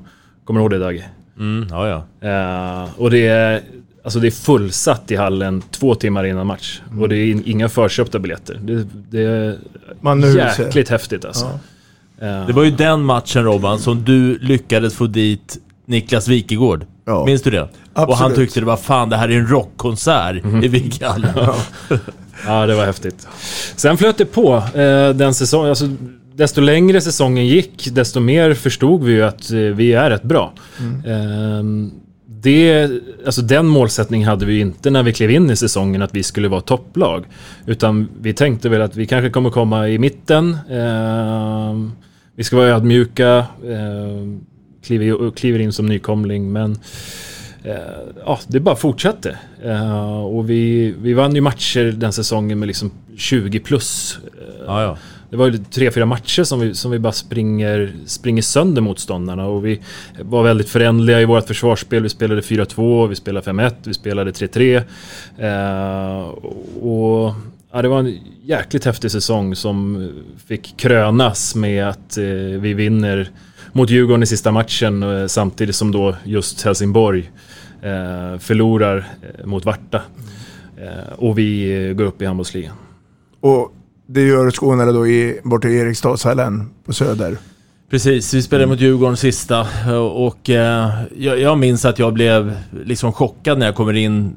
[0.45, 1.05] Kommer du ihåg det Dagge?
[1.39, 1.89] Mm, ja,
[2.21, 2.29] ja.
[2.29, 3.61] Eh, och det är,
[4.05, 6.81] alltså det är fullsatt i hallen två timmar innan match.
[6.91, 7.03] Mm.
[7.03, 8.61] Och det är in- inga förköpta biljetter.
[8.63, 9.57] Det, det är
[10.01, 11.51] Man jäkligt häftigt alltså.
[12.21, 12.27] Ja.
[12.27, 16.87] Eh, Det var ju den matchen Robban som du lyckades få dit Niklas Wikegård.
[17.05, 17.25] Ja.
[17.25, 17.61] Minns du det?
[17.63, 18.37] Och han Absolut.
[18.37, 21.31] tyckte det var fan det här är en rockkonsert i Vikallen.
[21.37, 21.55] Ja,
[22.47, 23.29] det var häftigt.
[23.77, 25.69] Sen flöt det på eh, den säsongen.
[25.69, 25.89] Alltså,
[26.35, 30.53] desto längre säsongen gick, desto mer förstod vi ju att eh, vi är rätt bra.
[31.07, 31.63] Eh,
[32.43, 32.91] det,
[33.27, 36.49] alltså den målsättningen hade vi inte när vi klev in i säsongen, att vi skulle
[36.49, 37.25] vara topplag.
[37.67, 40.59] Utan vi tänkte väl att vi kanske kommer komma i mitten.
[40.71, 41.75] Eh,
[42.35, 44.39] vi ska vara ödmjuka, eh,
[44.85, 46.79] kliver, kliver in som nykomling, men
[48.25, 49.39] ja, det bara fortsatte.
[49.65, 54.19] Eh, och vi, vi vann ju matcher den säsongen med liksom 20 plus.
[54.25, 54.97] Eh, Ja, ja.
[55.31, 59.47] Det var ju tre, fyra matcher som vi, som vi bara springer, springer sönder motståndarna.
[59.47, 59.81] Och vi
[60.23, 62.03] var väldigt förändliga i vårt försvarsspel.
[62.03, 64.77] Vi spelade 4-2, vi spelade 5-1, vi spelade 3-3.
[65.39, 66.29] Eh,
[66.83, 67.35] och
[67.73, 70.09] ja, det var en jäkligt häftig säsong som
[70.47, 72.25] fick krönas med att eh,
[72.61, 73.31] vi vinner
[73.79, 77.31] mot Djurgården i sista matchen eh, samtidigt som då just Helsingborg
[77.83, 80.03] eh, förlorar eh, mot Varta.
[81.17, 82.77] Och vi går upp i handbollsligan.
[83.41, 83.73] Och
[84.07, 87.37] det gör Skåne då i, borta i Eriksdalshallen på Söder.
[87.91, 89.67] Precis, vi spelade mot Djurgården sista
[90.13, 94.33] och eh, jag, jag minns att jag blev liksom chockad när jag kommer in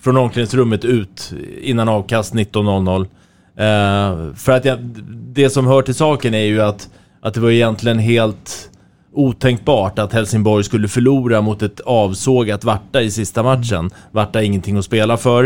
[0.00, 3.00] från omklädningsrummet ut innan avkast 19.00.
[3.56, 6.88] Eh, för att jag, det som hör till saken är ju att,
[7.20, 8.70] att det var egentligen helt
[9.18, 13.90] otänkbart att Helsingborg skulle förlora mot ett avsågat Varta i sista matchen.
[14.12, 15.44] Varta är ingenting att spela för.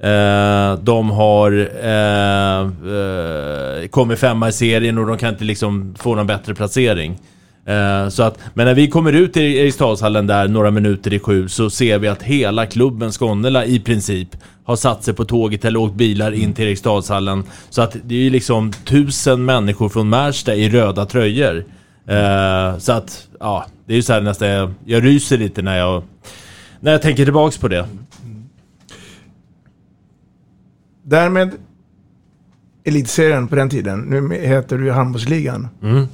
[0.00, 6.14] Eh, de har eh, eh, kommit femma i serien och de kan inte liksom få
[6.14, 7.18] någon bättre placering.
[7.66, 11.48] Eh, så att, men när vi kommer ut i Eriksdalshallen där några minuter i sju
[11.48, 14.28] så ser vi att hela klubben Skånela i princip
[14.64, 17.44] har satt sig på tåget eller åkt bilar in till Eriksdalshallen.
[17.70, 21.64] Så att det är ju liksom tusen människor från Märsta i röda tröjor.
[22.06, 25.78] Eh, så att, ja, det är ju så här nästan, jag, jag ryser lite när
[25.78, 26.02] jag,
[26.80, 27.88] när jag tänker tillbaks på det.
[31.02, 31.50] Därmed
[32.84, 35.68] elitserien på den tiden, nu heter det ju handbollsligan.
[35.82, 36.06] Mm.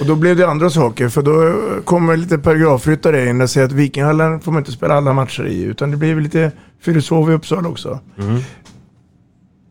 [0.00, 1.54] Och då blev det andra saker, för då
[1.84, 5.62] kommer lite paragrafryttare in och säger att Vikinghallen får man inte spela alla matcher i,
[5.62, 8.00] utan det blir lite Fyrishov i Uppsala också.
[8.18, 8.40] Mm.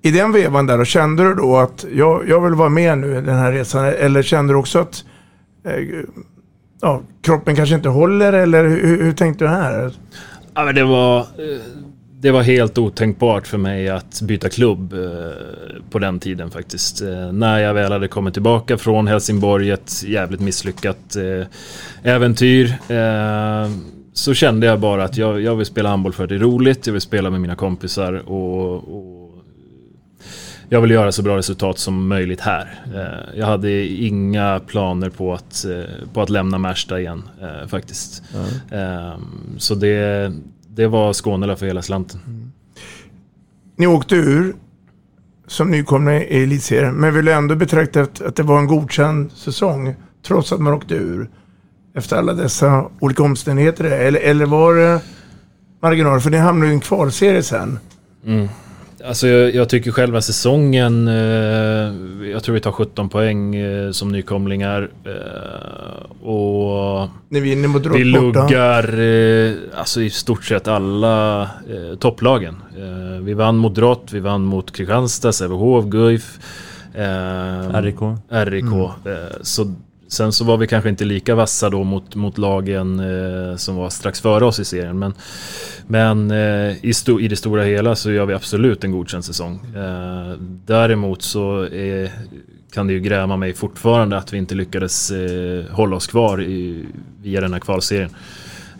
[0.02, 3.12] I den vevan där, då, kände du då att jag, jag vill vara med nu
[3.12, 5.04] i den här resan, eller kände du också att
[5.66, 5.74] eh,
[6.82, 9.94] ja, kroppen kanske inte håller, eller hur, hur tänkte du här?
[10.54, 11.26] Ja, men det var,
[12.22, 15.00] det var helt otänkbart för mig att byta klubb eh,
[15.90, 17.02] på den tiden faktiskt.
[17.02, 21.48] Eh, när jag väl hade kommit tillbaka från Helsingborg, ett jävligt misslyckat eh,
[22.12, 22.76] äventyr.
[24.14, 26.88] Så kände jag bara att jag, jag vill spela handboll för att det är roligt,
[26.88, 29.21] jag vill spela med mina kompisar och, och
[30.74, 32.84] jag vill göra så bra resultat som möjligt här.
[32.96, 38.24] Eh, Jag hade inga planer på att, eh, på att lämna Märsta igen eh, faktiskt.
[38.72, 39.18] Eh,
[39.58, 40.32] Så det,
[40.68, 42.20] det var Skånela för hela slanten.
[43.76, 44.56] Ni åkte ur
[45.48, 49.96] som nykomna i elitserien, men vill ändå betrakta att, att det var en godkänd säsong,
[50.28, 51.30] trots att man åkte ur.
[51.96, 53.84] Efter alla dessa olika omständigheter.
[53.84, 55.02] Eller, eller var det
[55.82, 56.20] marginaler?
[56.20, 57.80] För ni hamnade i en kvalserie sen.
[58.26, 58.48] Mm.
[59.06, 64.12] Alltså jag, jag tycker själva säsongen, eh, jag tror vi tar 17 poäng eh, som
[64.12, 64.90] nykomlingar.
[65.06, 72.56] Eh, och Ni vinner mot vi luggar eh, alltså i stort sett alla eh, topplagen.
[72.78, 76.40] Eh, vi vann mot Drott, vi vann mot Kristianstad, Sävehof, Guif.
[76.94, 78.00] Eh, RIK.
[78.30, 78.64] RIK.
[78.64, 78.82] Mm.
[78.84, 79.74] Eh, så,
[80.12, 83.90] sen så var vi kanske inte lika vassa då mot, mot lagen eh, som var
[83.90, 85.00] strax före oss i serien.
[85.00, 85.14] Men,
[85.88, 89.60] men eh, i, sto, i det stora hela så gör vi absolut en godkänd säsong.
[89.76, 92.12] Eh, däremot så är,
[92.74, 96.86] kan det ju gräma mig fortfarande att vi inte lyckades eh, hålla oss kvar i,
[97.22, 98.16] via den här kvalserien.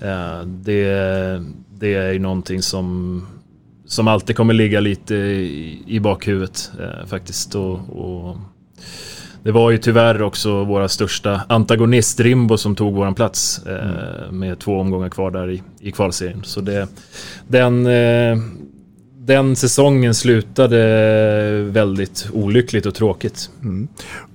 [0.02, 1.44] Eh, det,
[1.80, 3.28] det är ju någonting som,
[3.86, 7.56] som alltid kommer ligga lite i, i bakhuvudet eh, faktiskt.
[7.56, 8.38] Och, och
[9.44, 14.60] det var ju tyvärr också våra största antagonist Rimbo som tog våran plats eh, med
[14.60, 16.44] två omgångar kvar där i, i kvalserien.
[16.44, 16.88] Så det,
[17.48, 18.38] den, eh,
[19.18, 20.78] den säsongen slutade
[21.64, 23.50] väldigt olyckligt och tråkigt.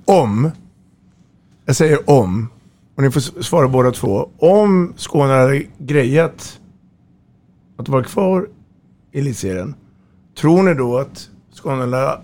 [0.05, 0.51] Om,
[1.66, 2.49] jag säger om,
[2.97, 4.31] och ni får svara båda två.
[4.38, 6.61] Om Skåne hade grejat
[7.79, 8.49] att vara kvar
[9.12, 9.75] i elitserien,
[10.38, 12.19] tror ni då att Skåne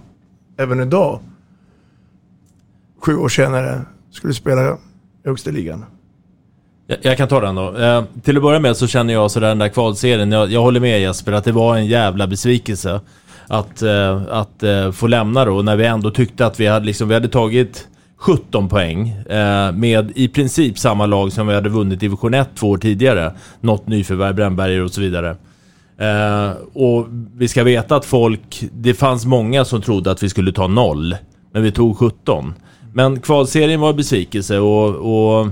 [0.57, 1.21] även idag,
[3.05, 4.75] sju år senare, skulle spela i
[5.25, 5.85] högsta ligan?
[6.87, 7.77] Jag, jag kan ta den då.
[7.77, 10.81] Eh, till att börja med så känner jag sådär den där kvalserien, jag, jag håller
[10.81, 13.01] med Jesper att det var en jävla besvikelse
[13.47, 17.09] att, eh, att eh, få lämna då, när vi ändå tyckte att vi hade, liksom,
[17.09, 22.01] vi hade tagit 17 poäng eh, med i princip samma lag som vi hade vunnit
[22.01, 23.35] division 1 två år tidigare.
[23.61, 25.37] Något nyförvärv, Brännberger och så vidare.
[25.99, 30.53] Eh, och vi ska veta att folk, det fanns många som trodde att vi skulle
[30.53, 31.17] ta noll,
[31.53, 32.55] men vi tog 17.
[32.93, 35.49] Men kvalserien var en besvikelse och, och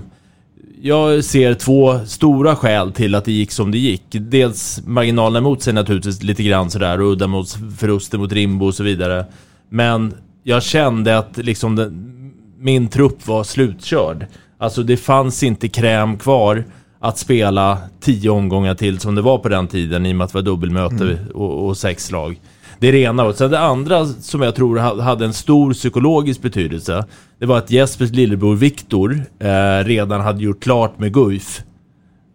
[0.83, 4.03] jag ser två stora skäl till att det gick som det gick.
[4.11, 7.49] Dels marginalerna emot sig naturligtvis lite grann sådär och udda mot
[7.79, 9.25] förluster mot Rimbo och så vidare.
[9.69, 12.13] Men jag kände att liksom den,
[12.59, 14.27] min trupp var slutkörd.
[14.59, 16.65] Alltså det fanns inte kräm kvar
[17.01, 20.33] att spela tio omgångar till som det var på den tiden i och med att
[20.33, 21.17] det var dubbelmöte Mm.
[21.35, 22.41] och, och sex lag.
[22.81, 23.25] Det är det ena.
[23.25, 27.05] Och sen det andra som jag tror ha- hade en stor psykologisk betydelse.
[27.39, 31.63] Det var att Jespers lillebror Viktor eh, redan hade gjort klart med Guif.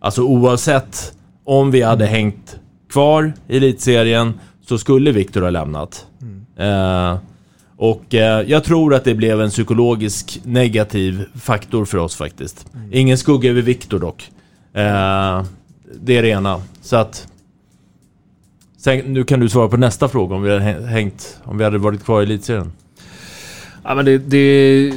[0.02, 2.56] Alltså oavsett om vi hade hängt
[2.92, 4.34] kvar i elitserien
[4.68, 6.06] så skulle Viktor ha lämnat.
[6.58, 7.18] Eh,
[7.78, 12.66] och eh, jag tror att det blev en psykologisk negativ faktor för oss faktiskt.
[12.92, 14.30] Ingen skugga över Viktor dock.
[14.74, 15.44] Eh,
[16.02, 16.62] det är det ena.
[16.82, 17.28] Så att...
[18.86, 21.64] Sen, nu kan du svara på nästa fråga om vi hade hä- hängt, om vi
[21.64, 22.72] hade varit kvar i elitserien.
[23.84, 24.94] Ja, men det, det,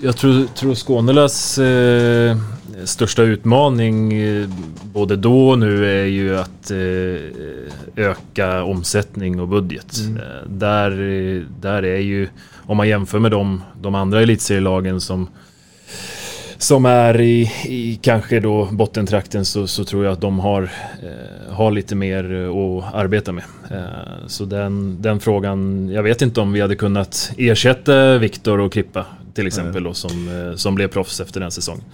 [0.00, 2.36] jag tror, tror Skånelas eh,
[2.84, 4.48] största utmaning eh,
[4.92, 9.96] både då och nu är ju att eh, öka omsättning och budget.
[10.06, 10.16] Mm.
[10.16, 10.90] Eh, där,
[11.60, 12.28] där är ju,
[12.66, 15.28] om man jämför med de, de andra elitserielagen som
[16.58, 20.62] som är i, i kanske då bottentrakten så, så tror jag att de har,
[21.02, 23.44] eh, har lite mer eh, att arbeta med.
[23.70, 28.72] Eh, så den, den frågan, jag vet inte om vi hade kunnat ersätta Viktor och
[28.72, 31.84] Krippa till exempel då, som, eh, som blev proffs efter den säsongen.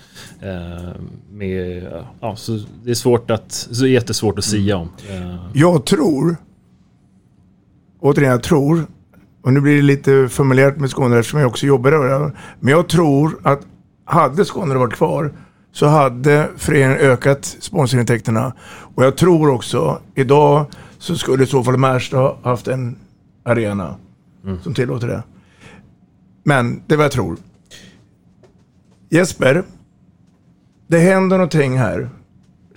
[0.41, 0.93] Eh,
[1.33, 1.87] med,
[2.21, 4.91] ja, så det är svårt att, så jättesvårt att sia om.
[5.11, 6.37] Eh, Jag tror,
[8.01, 8.87] återigen jag tror,
[9.43, 12.33] och nu blir det lite formulerat med Skåne eftersom jag också jobbar där.
[12.61, 13.61] Men jag tror att
[14.05, 15.33] hade Skåne varit kvar
[15.73, 18.53] så hade föreningen ökat sponsorintäkterna.
[18.95, 20.67] Och jag tror också, idag
[20.99, 22.97] så skulle i så fall Märsta haft en
[23.45, 23.97] arena
[24.63, 25.23] som tillåter det.
[26.43, 27.37] Men det är vad jag tror.
[29.11, 29.65] Jesper,
[30.87, 32.11] det händer någonting här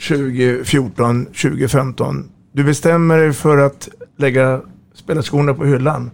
[0.07, 2.29] 2014, 2015.
[2.51, 4.61] Du bestämmer dig för att lägga
[4.93, 6.11] spelarskorna på hyllan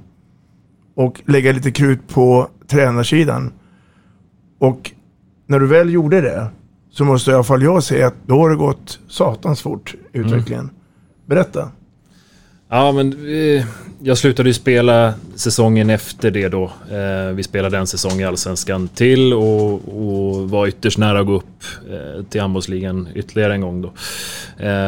[0.96, 3.52] och lägga lite krut på tränarsidan.
[4.60, 4.92] Och
[5.46, 6.48] när du väl gjorde det
[6.92, 10.70] så måste i alla fall jag säga att då har det gått satans fort utvecklingen.
[11.26, 11.72] Berätta.
[12.70, 13.66] Ja, men eh,
[14.02, 16.64] jag slutade ju spela säsongen efter det då.
[16.92, 21.34] Eh, vi spelade en säsong i Allsvenskan till och, och var ytterst nära att gå
[21.34, 23.94] upp eh, till handbollsligan ytterligare en gång då.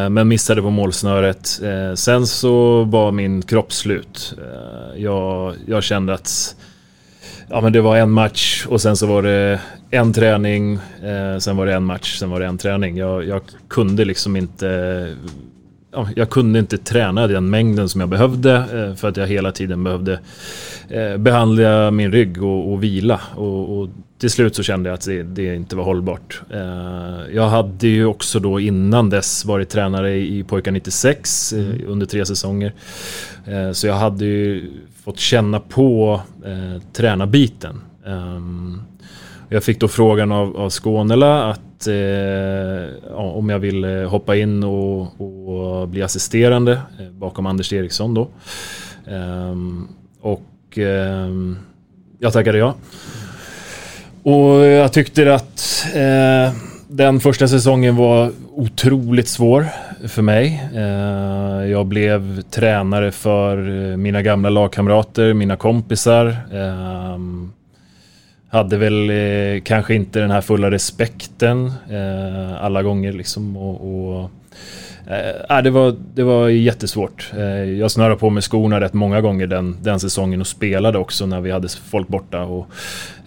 [0.09, 1.61] Men missade på målsnöret.
[1.95, 4.35] Sen så var min kropp slut.
[4.95, 6.55] Jag, jag kände att
[7.49, 11.57] Ja men det var en match och sen så var det en träning, eh, sen
[11.57, 12.97] var det en match, sen var det en träning.
[12.97, 15.15] Jag, jag kunde liksom inte
[15.91, 19.51] ja, jag kunde inte träna den mängden som jag behövde eh, för att jag hela
[19.51, 20.19] tiden behövde
[20.89, 23.21] eh, behandla min rygg och, och vila.
[23.35, 26.41] Och, och till slut så kände jag att det, det inte var hållbart.
[26.53, 31.59] Eh, jag hade ju också då innan dess varit tränare i, i Pojkar 96 eh,
[31.59, 31.81] Mm.
[31.87, 32.73] under tre säsonger.
[33.45, 34.71] Eh, så jag hade ju
[35.03, 37.81] fått känna på eh, tränarbiten.
[38.05, 38.81] Ehm,
[39.49, 41.93] jag fick då frågan av, av Skånela att eh,
[43.09, 48.13] ja, om jag ville eh, hoppa in och, och bli assisterande eh, bakom Anders Eriksson
[48.13, 48.27] då.
[49.07, 49.55] Eh,
[50.21, 51.57] och ehm,
[52.19, 52.75] jag tackade ja.
[54.23, 56.53] Och jag tyckte att eh,
[56.87, 59.65] den första säsongen var otroligt svår
[60.07, 60.69] för mig.
[60.75, 63.57] Eh, jag blev tränare för
[63.91, 66.37] eh, mina gamla lagkamrater, mina kompisar.
[66.53, 67.51] Ehm,
[68.55, 73.57] hade väl eh, kanske inte den här fulla respekten eh, alla gånger liksom.
[73.57, 74.29] Och, och
[75.07, 77.31] eh, äh, det, var, det var jättesvårt.
[77.37, 81.25] Eh, jag snörade på mig skorna rätt många gånger den, den säsongen och spelade också
[81.25, 82.41] när vi hade folk borta.
[82.41, 82.67] Och,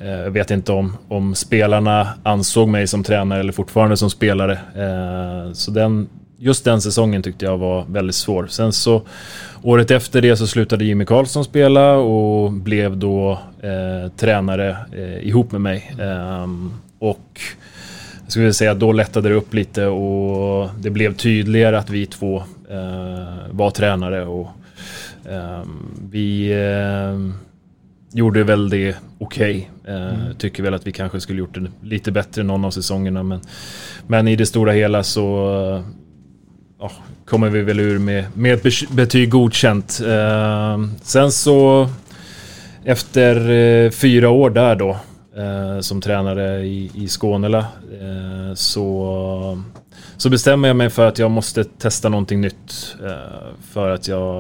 [0.01, 4.53] eh, jag vet inte om, om spelarna ansåg mig som tränare eller fortfarande som spelare.
[4.53, 8.47] Eh, så den, just den säsongen tyckte jag var väldigt svår.
[8.47, 9.03] Sen så
[9.63, 15.53] året efter det så slutade Jimmy Karlsson spela och blev då eh, tränare eh, ihop
[15.53, 15.95] med mig.
[15.99, 16.47] Eh,
[16.99, 17.41] och
[18.23, 22.07] jag skulle säga att då lättade det upp lite och det blev tydligare att vi
[22.07, 24.27] två eh, var tränare.
[24.27, 24.49] Och,
[25.31, 27.35] ehm, vi ehm,
[28.13, 29.71] gjorde väl det okej.
[29.81, 29.95] Okay.
[29.95, 30.35] Eh, mm.
[30.39, 33.23] Tycker väl att vi kanske skulle gjort det lite bättre någon av säsongerna.
[33.23, 33.41] Men,
[34.07, 35.83] men i det stora hela så
[36.81, 36.91] ja,
[37.25, 40.01] kommer vi väl ur med, med ett betyg godkänt.
[40.07, 41.89] Eh, sen så
[42.85, 44.91] efter eh, fyra år där då
[45.37, 47.59] eh, som tränare i, i Skånela
[48.01, 49.63] eh, så,
[50.17, 52.97] så bestämmer jag mig för att jag måste testa någonting nytt.
[53.05, 54.37] Eh, för att jag,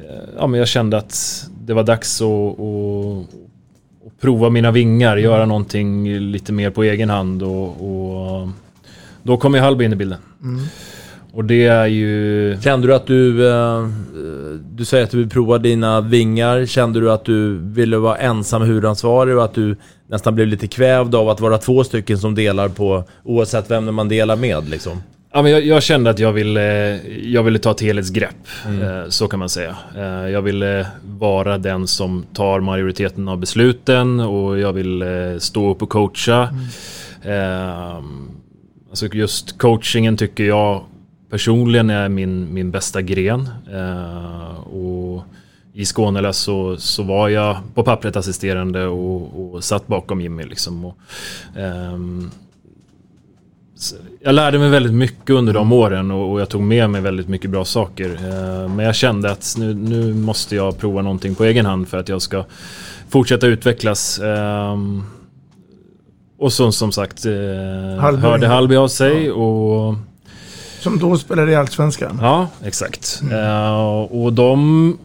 [0.00, 3.34] eh, ja, men jag kände att det var dags att, att,
[4.06, 8.48] att prova mina vingar, göra någonting lite mer på egen hand och, och
[9.22, 10.18] då kom ju Hallby in i bilden.
[10.42, 10.66] Mm.
[11.32, 12.56] Och det är ju...
[12.62, 13.48] Kände du att du...
[13.48, 13.88] Eh,
[14.72, 16.66] du säger att du vill prova dina vingar.
[16.66, 21.14] Kände du att du ville vara ensam huvudansvarig och att du nästan blev lite kvävd
[21.14, 23.04] av att vara två stycken som delar på...
[23.24, 25.02] Oavsett vem man delar med liksom?
[25.32, 28.82] Ja, men jag, jag, kände att jag ville, jag ville ta ett helhetsgrepp, mm.
[28.82, 29.76] eh, så kan man säga.
[29.96, 35.82] Eh, jag ville vara den som tar majoriteten av besluten och jag ville stå upp
[35.82, 36.48] och coacha.
[37.22, 37.40] Mm.
[37.40, 38.02] Eh,
[38.90, 40.84] alltså just coachingen tycker jag
[41.30, 43.48] personligen är min, min bästa gren.
[43.72, 45.24] Eh, och
[45.72, 50.44] I Skåne så, så var jag på pappret assisterande och, och satt bakom Jimmy.
[50.44, 50.84] Liksom.
[50.84, 50.96] Och,
[51.56, 52.30] ehm,
[54.20, 57.50] jag lärde mig väldigt mycket under de åren och, jag tog med mig väldigt mycket
[57.50, 58.10] bra saker.
[58.10, 61.98] Eh, men jag kände att nu, nu måste jag prova någonting på egen hand för
[61.98, 62.44] att jag ska
[63.08, 64.18] fortsätta utvecklas.
[64.18, 64.78] Eh,
[66.38, 67.32] och så, som sagt eh,
[68.18, 69.30] hörde Halby av sig.
[69.30, 69.94] Och
[70.80, 72.18] som då spelade i Allsvenskan?
[72.22, 73.20] Ja, exakt.
[73.22, 73.34] Mm.
[73.34, 74.98] Uh, och de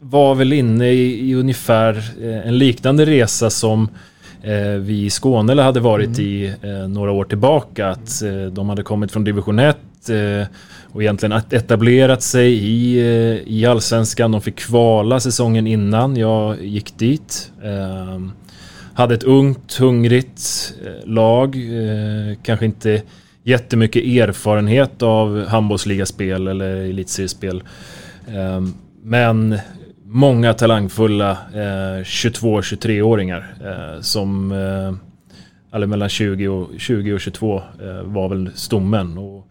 [0.00, 3.88] var väl inne i, i ungefär uh, en liknande resa som
[4.46, 6.20] uh, vi i Skåne hade varit mm.
[6.20, 6.54] i
[6.88, 7.88] några år tillbaka.
[7.88, 9.76] Att de hade kommit från division 1
[10.92, 13.00] och egentligen etablerat sig i,
[13.46, 14.32] i Allsvenskan.
[14.32, 17.52] De fick kvala säsongen innan jag gick dit.
[18.94, 20.72] hade ett ungt, hungrigt
[21.04, 21.56] lag.
[22.42, 23.02] kanske inte
[23.42, 27.62] jättemycket erfarenhet av handbollsligaspel eller elitseriespel.
[28.28, 29.58] Ehm, men
[30.04, 34.94] många talangfulla eh, 22-23-åringar eh, som eh,
[35.76, 37.62] eller mellan 20 och, 20 och 22
[38.04, 39.18] var väl stommen.
[39.18, 39.46] Och,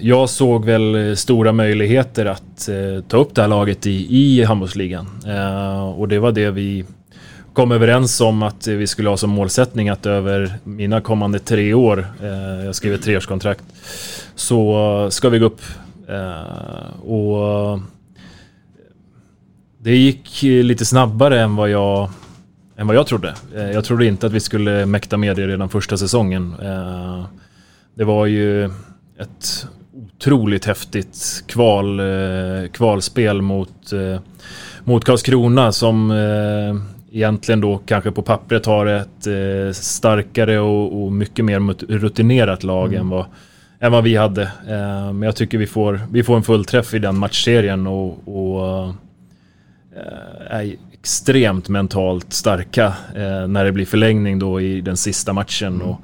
[0.00, 2.68] jag såg väl stora möjligheter att
[3.08, 5.06] ta upp det här laget i, i handbollsligan.
[5.96, 6.84] och det var det vi
[7.52, 12.06] kom överens om att vi skulle ha som målsättning att över mina kommande tre år,
[12.22, 13.64] eh, jag skriver treårskontrakt,
[14.34, 15.60] så ska vi gå upp.
[16.08, 17.80] Eh, och
[19.82, 22.10] det gick lite snabbare än vad jag,
[22.76, 23.34] än vad jag trodde.
[23.56, 26.54] Eh, jag trodde inte att vi skulle mäkta med det redan första säsongen.
[26.62, 27.24] Eh,
[27.94, 28.64] det var ju
[29.20, 33.92] ett otroligt häftigt kval, eh, kvalspel mot,
[34.84, 36.10] mot Karlskrona som
[37.12, 42.88] egentligen då kanske på pappret har ett eh, starkare och, och, mycket mer rutinerat lag
[42.88, 43.00] mm.
[43.00, 43.24] än, vad,
[43.80, 44.42] än vad vi hade.
[44.42, 48.88] Eh, men jag tycker vi får, vi får en fullträff i den matchserien och, och
[49.96, 55.74] eh, är extremt mentalt starka eh, när det blir förlängning då i den sista matchen
[55.74, 55.86] mm.
[55.86, 56.00] och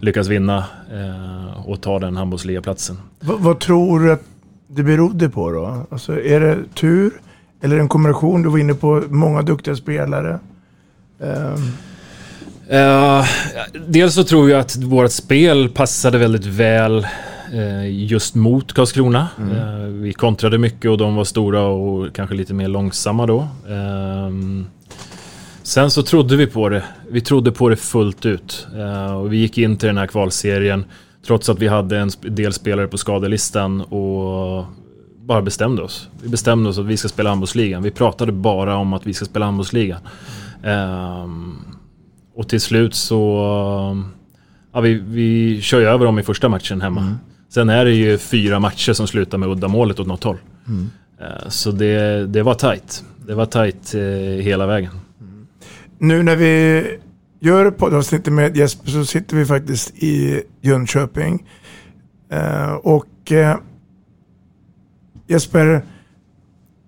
[0.00, 2.96] lyckas vinna eh, och ta den handbollsligaplatsen.
[3.20, 4.22] vad tror du att
[4.66, 5.86] det berodde på då?
[5.90, 7.12] Alltså är det tur?
[7.60, 8.42] Eller en kombination?
[8.42, 10.38] Du var inne på många duktiga spelare.
[12.72, 13.26] Uh,
[13.86, 17.06] dels så tror jag att vårt spel passade väldigt väl
[17.54, 19.28] uh, just mot Karlskrona.
[19.38, 19.56] Mm.
[19.56, 23.48] Uh, vi kontrade mycket och de var stora och kanske lite mer långsamma då.
[23.68, 24.66] Ehm,
[25.62, 26.82] sen så trodde vi på det.
[27.10, 28.66] Vi trodde på det fullt ut.
[29.20, 30.84] och vi gick in till den här kvalserien
[31.26, 34.64] trots att vi hade en del spelare på skadelistan och
[35.20, 36.08] bara bestämde oss.
[36.22, 37.82] Vi bestämde oss att vi ska spela handbollsligan.
[37.82, 40.00] Vi pratade bara om att vi ska spela handbollsligan.
[40.64, 41.58] Um,
[42.34, 44.04] och till slut så...
[44.72, 47.00] Ja, vi, vi kör ju över dem i första matchen hemma.
[47.00, 47.14] Mm.
[47.48, 50.38] Sen är det ju fyra matcher som slutar med uddamålet åt något håll.
[50.68, 50.90] Mm.
[51.20, 53.04] Uh, så det, det var tight.
[53.26, 54.00] Det var tight uh,
[54.40, 54.90] hela vägen.
[55.20, 55.46] Mm.
[55.98, 56.84] nu när vi
[57.40, 61.46] gör poddavsnittet med Jesper så sitter vi faktiskt i Jönköping.
[62.32, 63.56] Eh, och eh,
[65.26, 65.84] Jesper,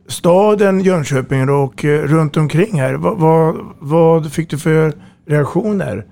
[0.09, 4.93] staden Jönköping då och eh, runt omkring här, vad, vad, vad fick du för
[5.27, 6.05] reaktioner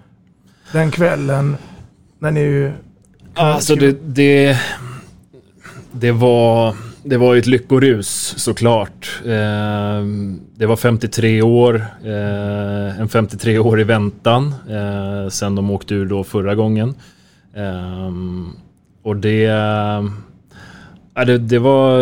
[0.72, 1.56] den kvällen
[2.18, 2.72] när ni...
[3.34, 4.58] Alltså det, det,
[5.92, 6.74] det var...
[7.04, 9.20] Det var ju ett lyckorus såklart.
[9.24, 10.04] Eh,
[10.54, 11.74] det var 53 år,
[12.04, 16.94] eh, en 53 år i väntan eh, sen de åkte ur då förra gången.
[17.54, 18.12] Eh,
[19.02, 19.50] och det,
[21.14, 21.98] ja, det, det var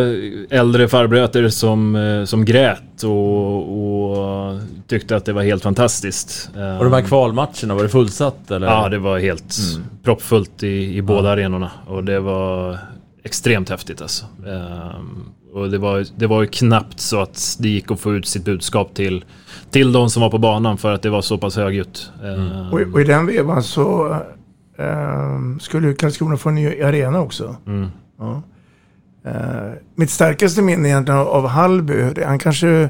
[0.51, 6.51] äldre farbröder som, eh, som grät och, och tyckte att det var helt fantastiskt.
[6.79, 8.67] Och de här kvalmatcherna, var det fullsatt eller?
[8.67, 9.87] Ja, det var helt Mm.
[10.03, 11.33] proppfullt i, i båda Ja.
[11.33, 11.71] arenorna.
[11.87, 12.79] Och det var
[13.23, 14.25] extremt häftigt alltså.
[14.47, 18.27] Ehm, och det var, det var ju knappt så att det gick att få ut
[18.27, 19.25] sitt budskap till,
[19.71, 22.11] till de som var på banan för att det var så pass högljutt.
[22.25, 24.17] Ehm, Och, och i den vevan så
[24.79, 27.57] eh, skulle Karlskrona få en ny arena också.
[27.67, 27.89] Mm.
[28.19, 28.43] Ja.
[29.25, 32.89] Eh, mitt starkaste minne egentligen av, av Hallby, han kanske,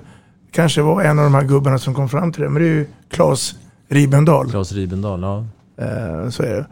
[0.52, 2.72] kanske var en av de här gubbarna som kom fram till det, men det är
[2.72, 3.54] ju Claes
[3.88, 4.50] Ribendal.
[4.50, 5.44] Claes Ribendal, ja.
[5.84, 6.66] Eh, så är det.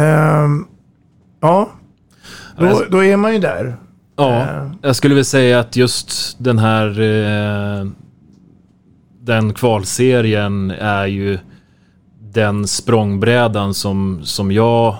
[0.00, 0.66] Ehm,
[1.40, 1.70] ja,
[2.58, 3.76] då, då är man ju där.
[4.16, 6.90] Ja, Eh, jag skulle väl säga att just den här
[9.20, 11.38] den kvalserien är ju
[12.20, 14.96] den språngbrädan som, som jag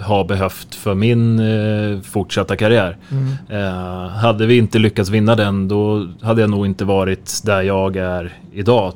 [0.00, 2.96] har behövt för min eh, fortsatta karriär.
[3.10, 3.28] Mm.
[3.48, 7.96] Eh, hade vi inte lyckats vinna den då hade jag nog inte varit där jag
[7.96, 8.92] är idag.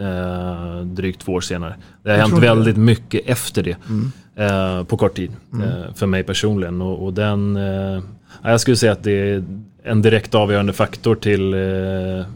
[0.00, 1.74] Eh, drygt två år senare.
[2.02, 2.46] Det har Jag hänt tror det.
[2.46, 3.76] väldigt mycket efter det.
[3.88, 4.12] Mm.
[4.36, 5.30] Eh, på kort tid.
[5.52, 5.68] Mm.
[5.68, 6.82] Eh, för mig personligen.
[6.82, 7.56] Och, och den...
[7.56, 8.02] Eh,
[8.42, 9.44] ja, jag skulle säga att det är
[9.84, 12.26] en direkt avgörande faktor till eh,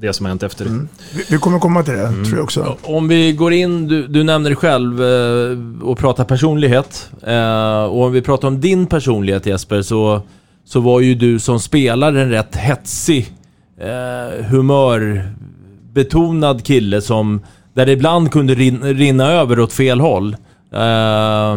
[0.00, 0.70] det som har hänt efter det.
[1.14, 2.24] vi, vi kommer komma till det, Mm.
[2.24, 2.76] tror jag också.
[2.82, 7.10] Om vi går in, du, du nämner dig själv eh, och pratar personlighet.
[7.26, 10.22] Eh, och om vi pratar om din personlighet Jesper, så,
[10.64, 13.32] så var ju du som spelare en rätt hetsig,
[13.80, 17.40] eh, humörbetonad kille som,
[17.74, 20.36] där det ibland kunde rin, rinna över åt fel håll.
[20.74, 21.52] Eh,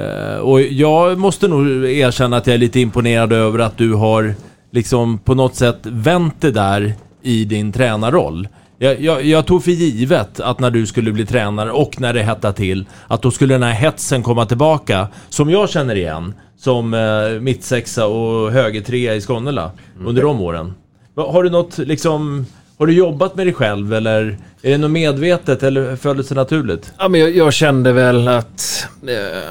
[0.00, 4.34] eh, och jag måste nog erkänna att jag är lite imponerad över att du har
[4.72, 8.48] liksom på något sätt vänt det där i din tränarroll.
[8.78, 12.22] Jag, jag, jag tog för givet att när du skulle bli tränare och när det
[12.22, 16.94] hettade till, att då skulle den här hetsen komma tillbaka, som jag känner igen, som
[16.94, 19.70] eh, mittsexa och högertrea i Skånela
[20.04, 20.74] under de åren.
[21.16, 22.46] Har du något liksom,
[22.78, 26.92] har du jobbat med dig själv eller är det något medvetet eller föll det naturligt?
[26.98, 29.50] Ja, men jag, jag kände väl att eh,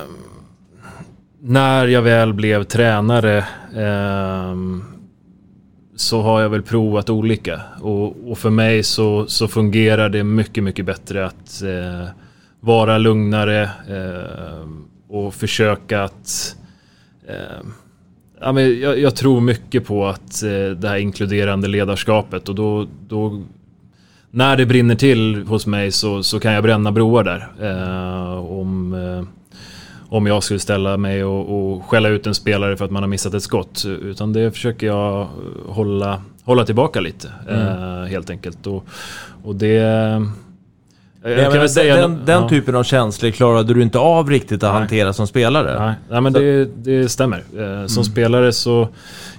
[1.42, 3.46] när jag väl blev tränare
[3.76, 4.84] ehm,
[6.00, 7.62] så har jag väl provat olika.
[7.82, 12.08] Och, och för mig så, så fungerar det mycket, mycket bättre att eh,
[12.60, 14.70] vara lugnare eh,
[15.10, 16.56] och försöka att
[17.28, 17.68] eh,
[18.42, 22.88] Ja, men jag, jag tror mycket på att eh, det här inkluderande ledarskapet och då,
[23.08, 23.44] då
[24.32, 27.50] när det brinner till hos mig så, så kan jag bränna broar där.
[27.62, 29.39] Eh, om, eh,
[30.10, 33.08] om jag skulle ställa mig och, och skälla ut en spelare för att man har
[33.08, 33.84] missat ett skott.
[34.02, 35.28] Utan det försöker jag
[35.68, 38.68] hålla, hålla tillbaka lite eh, helt enkelt.
[38.68, 38.86] Och,
[39.44, 39.74] och det...
[41.24, 42.50] Jag, Jag menar, den den ja.
[42.50, 45.86] typen av känslor klarade du inte av riktigt att hantera som spelare.
[45.86, 47.38] Nej, nej men det, det stämmer.
[47.38, 48.04] Eh, Som Mm.
[48.04, 48.88] spelare så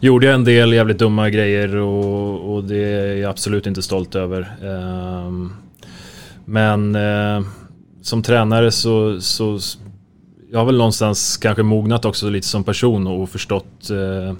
[0.00, 4.14] gjorde jag en del jävligt dumma grejer och, och det är jag absolut inte stolt
[4.14, 4.52] över.
[4.64, 5.52] Ehm,
[6.44, 7.40] Men eh,
[8.02, 9.58] som tränare så, så
[10.52, 14.34] jag har väl någonstans kanske mognat också lite som person och förstått eh, eh,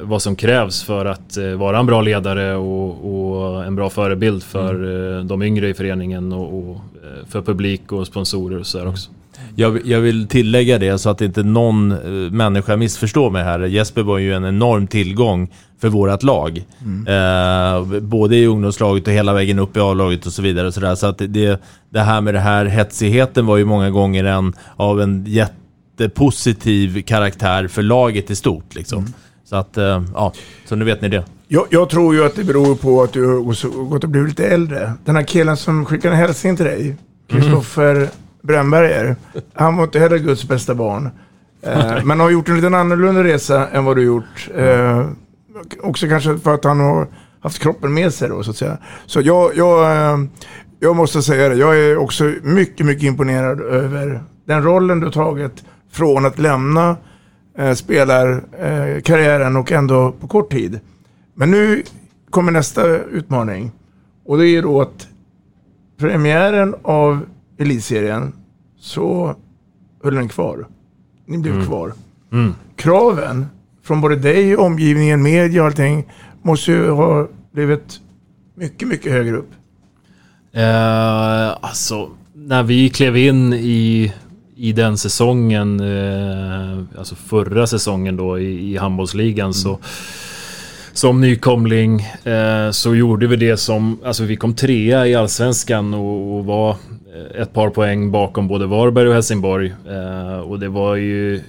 [0.00, 4.42] vad som krävs för att eh, vara en bra ledare och, och en bra förebild
[4.42, 4.74] för
[5.18, 9.10] eh, de yngre i föreningen och, och eh, för publik och sponsorer och sådär också.
[9.56, 13.60] Jag, jag vill tillägga det så att inte någon eh, människa missförstår mig här.
[13.60, 15.50] Jesper var ju en enorm tillgång
[15.80, 16.64] för vårt lag.
[17.08, 20.66] Eh, både i ungdomslaget och hela vägen upp i A-laget och så vidare.
[20.66, 20.94] Och så där.
[20.94, 25.00] så att det, det här med det här hetsigheten var ju många gånger en av
[25.00, 28.74] en jättepositiv karaktär för laget i stort.
[28.74, 29.06] Liksom.
[29.44, 30.32] Så att, eh, ja,
[30.68, 31.24] så nu vet ni det.
[31.48, 34.46] Jag, jag tror ju att det beror på att du har gått och blivit lite
[34.46, 34.92] äldre.
[35.04, 36.96] Den här killen som skickade en hälsning till dig,
[37.28, 38.08] Kristoffer
[38.42, 39.16] Brännberger,
[39.54, 41.10] han var inte heller Guds bästa barn.
[41.62, 44.48] Eh, men har gjort en liten annorlunda resa än vad du gjort.
[44.54, 45.06] Eh,
[45.82, 47.06] också kanske för att han har
[47.40, 48.78] haft kroppen med sig då, så att säga.
[49.06, 50.18] Så jag, jag, eh,
[50.80, 55.64] jag måste säga det, jag är också mycket, mycket imponerad över den rollen du tagit
[55.92, 56.96] från att lämna
[57.58, 60.80] eh, spelarkarriären eh, karriären och ändå på kort tid.
[61.34, 61.82] Men nu
[62.30, 63.72] kommer nästa utmaning.
[64.26, 65.08] Och det är då att
[65.98, 67.26] premiären av
[67.62, 68.32] elitserien
[68.80, 69.36] så
[70.04, 70.66] höll den kvar.
[71.26, 71.66] Ni blev Mm.
[71.66, 71.92] kvar.
[72.32, 72.54] Mm.
[72.76, 73.46] Kraven
[73.84, 76.04] från både dig, omgivningen, media och allting
[76.42, 78.00] måste ju ha blivit
[78.54, 79.50] mycket, mycket högre upp.
[80.52, 84.12] Eh, alltså, när vi klev in i,
[84.56, 89.78] i den säsongen, eh, alltså förra säsongen då i, i handbollsligan så
[90.92, 96.36] som nykomling eh, så gjorde vi det som, alltså vi kom trea i allsvenskan och,
[96.38, 96.76] och var
[97.14, 99.74] Eh, ett par poäng bakom både Varberg och Helsingborg.
[99.88, 101.40] Eh, och det var ju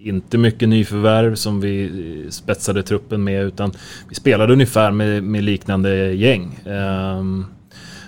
[0.00, 3.72] inte mycket nyförvärv som vi eh, spetsade truppen med utan
[4.08, 6.58] vi spelade ungefär med, med liknande gäng.
[6.66, 7.46] Ehm,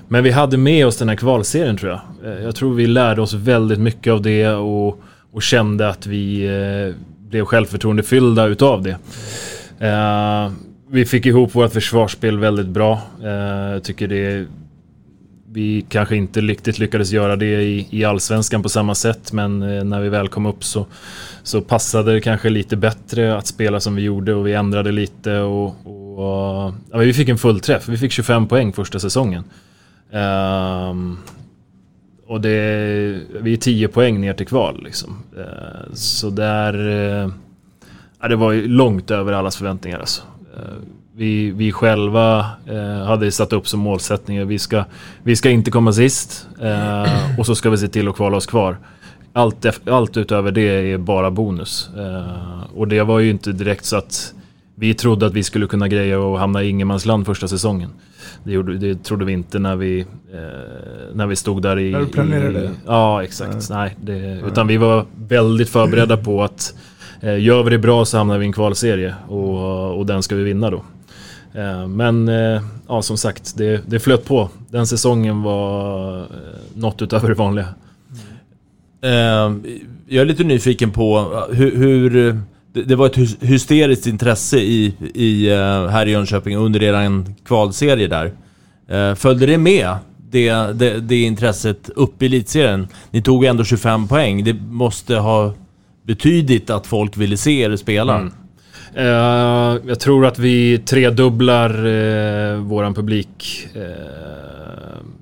[0.08, 2.42] men vi hade med oss den här kvalserien tror jag.
[2.42, 5.00] Jag tror vi lärde oss väldigt mycket av det och,
[5.32, 6.48] och kände att vi
[7.28, 8.96] blev självförtroendefyllda utav det.
[9.86, 10.52] Ehm,
[10.90, 13.00] vi fick ihop vårt försvarsspel väldigt bra.
[13.22, 14.46] Jag tycker det
[15.53, 19.84] vi kanske inte riktigt lyckades göra det i, i allsvenskan på samma sätt men eh,
[19.84, 20.86] när vi väl kom upp så,
[21.42, 25.38] så passade det kanske lite bättre att spela som vi gjorde och vi ändrade lite
[25.38, 27.88] och, och ja, vi fick en fullträff.
[27.88, 29.44] Vi fick 25 poäng första säsongen.
[30.12, 31.18] Um,
[32.26, 35.22] och det, vi är 10 poäng ner till kval liksom.
[35.38, 37.32] Uh, så där, uh,
[38.20, 40.22] ja, det var ju långt över allas förväntningar alltså.
[40.57, 40.82] Uh,
[41.16, 44.84] vi, vi själva eh, hade satt upp som målsättning att vi ska,
[45.22, 48.46] vi ska inte komma sist eh, och så ska vi se till att kvala oss
[48.46, 48.76] kvar.
[49.32, 51.90] Allt, allt utöver det är bara bonus.
[51.98, 54.34] Eh, och det var ju inte direkt så att
[54.74, 57.90] vi trodde att vi skulle kunna greja att hamna i ingenmansland första säsongen.
[58.44, 60.06] Det, gjorde, det trodde vi inte när vi, eh,
[61.14, 61.90] när vi stod där i...
[61.90, 62.61] När du planerade?
[62.61, 63.70] i ja, exakt.
[63.70, 66.74] Nej, det, utan vi var väldigt förberedda på att
[67.20, 70.34] eh, gör vi det bra så hamnar vi i en kvalserie och, och den ska
[70.34, 70.82] vi vinna då.
[71.55, 74.48] Eh, men eh, ja, som sagt, det, det flöt på.
[74.70, 76.26] Den säsongen var eh,
[76.74, 77.66] något utöver det vanliga.
[80.09, 81.20] Jag är lite nyfiken på
[81.53, 81.76] hur...
[81.76, 82.40] hur
[82.72, 85.51] det, var ett hys- hysteriskt intresse i, i,
[85.90, 88.32] här i Jönköping under er kvalserie där.
[89.14, 89.94] Följde det med,
[90.30, 92.88] det, det, det intresset upp i elitserien?
[93.11, 94.44] Ni tog ändå 25 poäng.
[94.44, 95.53] Det måste ha
[96.03, 98.18] betydit att folk ville se er spela.
[98.18, 98.32] Mm.
[98.95, 103.82] Eh, jag tror att vi tredubblar uh, våran publik, eh,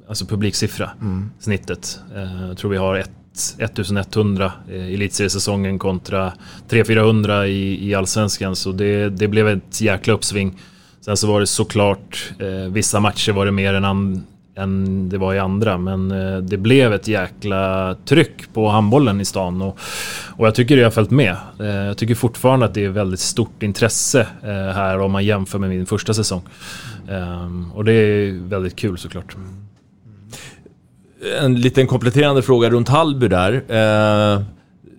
[0.09, 1.31] alltså publiksiffra, Mm.
[1.39, 2.01] snittet.
[2.16, 3.11] Eh, jag tror vi har ett,
[3.59, 6.33] 1100 i elitseriesäsongen kontra
[6.69, 8.57] 300-400 i, i allsvenskan.
[8.57, 10.59] Så det, det blev ett jäkla uppsving.
[11.01, 14.27] Sen så var det såklart, eh, vissa matcher var det mer än, an,
[14.59, 15.79] än det var i andra.
[15.79, 19.63] Men eh, det blev ett jäkla tryck på handbollen i stan.
[19.63, 19.79] Och,
[20.37, 21.37] och jag tycker det har följt med.
[21.61, 25.59] Eh, jag tycker fortfarande att det är väldigt stort intresse eh, här om man jämför
[25.59, 26.43] med min första säsong.
[27.11, 29.37] Ehm, och det är väldigt kul såklart.
[31.41, 33.63] En liten kompletterande fråga runt Hallby där.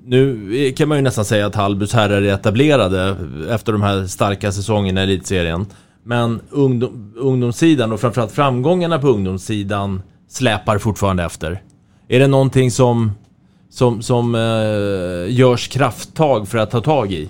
[0.05, 3.15] Nu kan man ju nästan säga att Hallbys herrar är etablerade
[3.49, 5.65] efter de här starka säsongerna i elitserien.
[6.09, 11.61] Men ungdom, ungdomssidan och framförallt framgångarna på ungdomssidan släpar fortfarande efter.
[12.07, 13.11] Är det någonting som,
[13.69, 17.29] som, som eh, görs krafttag för att ta tag i?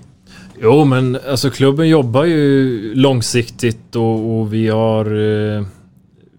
[0.62, 5.06] Jo, men alltså klubben jobbar ju långsiktigt och, och vi har...
[5.06, 5.66] Eh,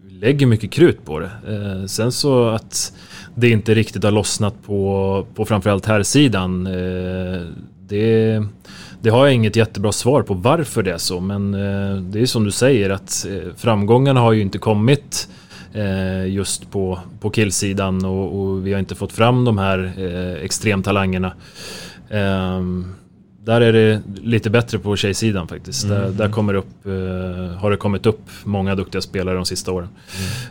[0.06, 1.30] vi lägger mycket krut på det.
[1.48, 2.92] Eh, sen så att
[3.34, 7.40] det inte riktigt har lossnat på, på framförallt här sidan eh,
[7.88, 8.42] det,
[9.02, 11.20] det har jag inget jättebra svar på varför det är så.
[11.20, 15.28] Men eh, det är som du säger att eh, framgångarna har ju inte kommit
[15.72, 19.92] eh, just på, på killsidan och, och vi har inte fått fram de här
[20.42, 21.32] extremtalangerna.
[22.10, 22.94] Ehm,
[23.44, 25.84] där är det lite bättre på tjejsidan faktiskt.
[25.84, 25.98] Mm.
[25.98, 26.84] Där, där kommer upp,
[27.60, 29.88] har det kommit upp många duktiga spelare de sista åren.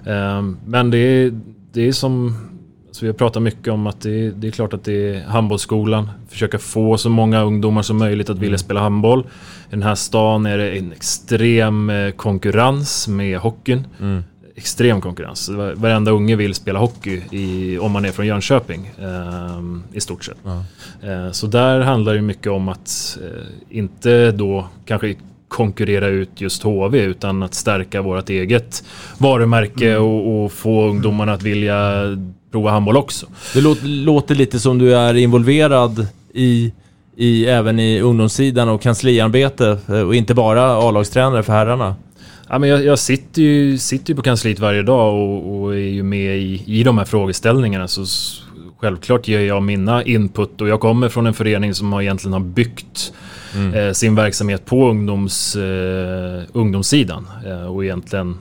[0.05, 1.39] Ehm, men det är,
[1.73, 2.35] det är som,
[2.99, 6.09] så vi har pratat mycket om att det, det är klart att det är handbollsskolan.
[6.29, 9.19] Försöka få så många ungdomar som möjligt att vilja spela handboll.
[9.21, 13.87] I den här stan är det en extrem eh, konkurrens med hockeyn.
[14.01, 14.23] Mm.
[14.55, 15.49] Extrem konkurrens.
[15.49, 18.91] Va- Varenda unge vill spela hockey i, om man är från Jönköping.
[19.01, 20.37] ehm, I stort sett.
[21.03, 25.15] Eh, Så där handlar det mycket om att eh, inte då kanske
[25.47, 28.83] konkurrera ut just HV utan att stärka vårt eget
[29.17, 32.03] varumärke och, och få ungdomarna att vilja
[32.51, 33.25] prova handboll också.
[33.53, 36.73] Det låter, låter lite som du är involverad i,
[37.15, 41.95] i även i ungdomssidan och kansliarbete eh, och inte bara A-lagstränare för herrarna.
[42.49, 45.77] Ja, men jag, jag sitter, ju, sitter ju på kansliet varje dag och, och är
[45.77, 47.87] ju med i, i de här frågeställningarna.
[47.87, 48.05] Så
[48.79, 52.39] självklart ger jag mina input och jag kommer från en förening som har egentligen har
[52.39, 53.13] byggt
[53.55, 53.73] Mm.
[53.73, 57.27] eh, sin verksamhet på ungdoms, eh, ungdomssidan.
[57.45, 58.37] Eh, och egentligen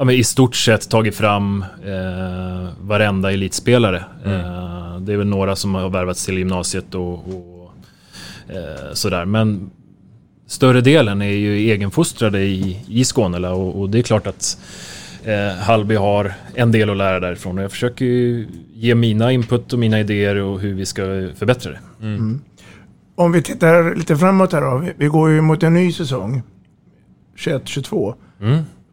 [0.00, 4.04] ja, men i stort sett tagit fram eh, varenda elitspelare.
[4.24, 4.40] Mm.
[4.40, 7.72] Eh, det är väl några som har värvats till gymnasiet och, och
[8.48, 9.24] eh, sådär.
[9.24, 9.70] Men
[10.46, 14.58] större delen är ju egenfostrade i, i Skånela och, och det är klart att
[15.24, 19.72] eh, Hallby har en del att lära därifrån och jag försöker ju ge mina input
[19.72, 21.02] och mina idéer och hur vi ska
[21.36, 22.06] förbättra det.
[22.06, 22.40] Mm.
[23.14, 24.78] Om vi tittar lite framåt här då.
[24.78, 26.42] Vi, vi går ju mot en ny säsong.
[27.36, 28.14] 21-22.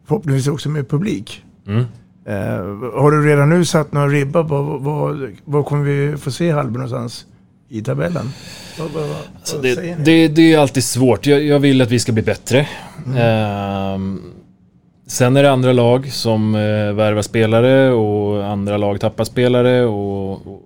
[0.08, 0.20] Mm.
[0.22, 1.44] Förhoppningsvis också med publik.
[1.66, 1.84] Mm.
[2.26, 6.50] Eh, har du redan nu satt några ribbar på vad, vad, kommer vi få se
[6.50, 7.26] Hallby någonstans
[7.68, 8.30] i tabellen?
[8.78, 11.26] Vad, vad, Alltså det, det, det är alltid svårt.
[11.26, 12.68] Jag, jag vill att vi ska bli bättre.
[13.16, 14.20] Ehm,
[15.06, 16.60] sen är det andra lag som eh,
[16.94, 19.84] värvar spelare och andra lag tappar spelare.
[19.84, 20.62] Och, och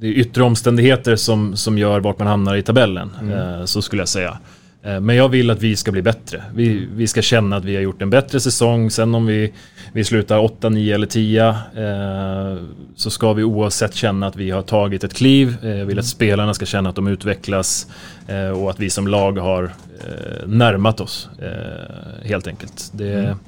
[0.00, 3.10] det är yttre omständigheter som, som gör vart man hamnar i tabellen.
[3.20, 3.38] Mm.
[3.38, 4.38] Eh, så skulle jag säga.
[4.86, 6.42] Eh, Men jag vill att vi ska bli bättre.
[6.54, 8.90] Vi, vi ska känna att vi har gjort en bättre säsong.
[8.90, 9.52] Sen om vi,
[9.92, 12.56] vi slutar 8, 9 eller 10 eh,
[12.96, 15.56] så ska vi oavsett känna att vi har tagit ett kliv.
[15.62, 17.86] Eh, jag vill att spelarna ska känna att de utvecklas
[18.26, 22.90] eh, och att vi som lag har eh, närmat oss eh, helt enkelt.
[22.94, 23.38] Det, Mm.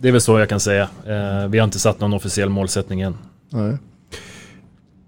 [0.00, 0.88] det är väl så jag kan säga.
[1.48, 3.14] Vi har inte satt någon officiell målsättning än.
[3.50, 3.76] Nej.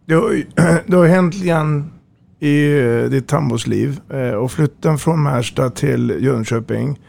[0.06, 0.42] Det har,
[0.90, 1.90] det har hänt lite grann
[2.38, 4.00] i eh, ditt handbollsliv.
[4.10, 7.00] Eh, Och flytten från Märsta till Jönköping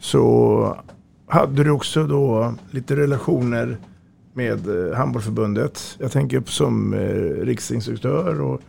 [0.00, 0.76] så
[1.26, 3.78] hade du också då lite relationer
[4.34, 5.96] med eh, handbollförbundet.
[6.00, 6.94] Jag tänker på som
[7.40, 8.40] riksinstruktör.
[8.40, 8.60] Och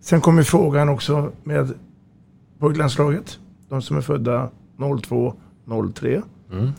[0.00, 1.72] sen kommer frågan också med
[2.58, 3.38] pojklandslaget.
[3.68, 4.50] De som är födda
[5.02, 5.34] 02,
[5.94, 6.22] 03.
[6.52, 6.70] Mm.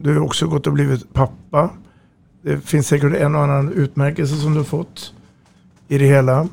[0.00, 1.70] Du har också gått och blivit pappa.
[2.42, 5.14] Det finns säkert en och annan utmärkelse som du har fått
[5.88, 6.48] i det hela.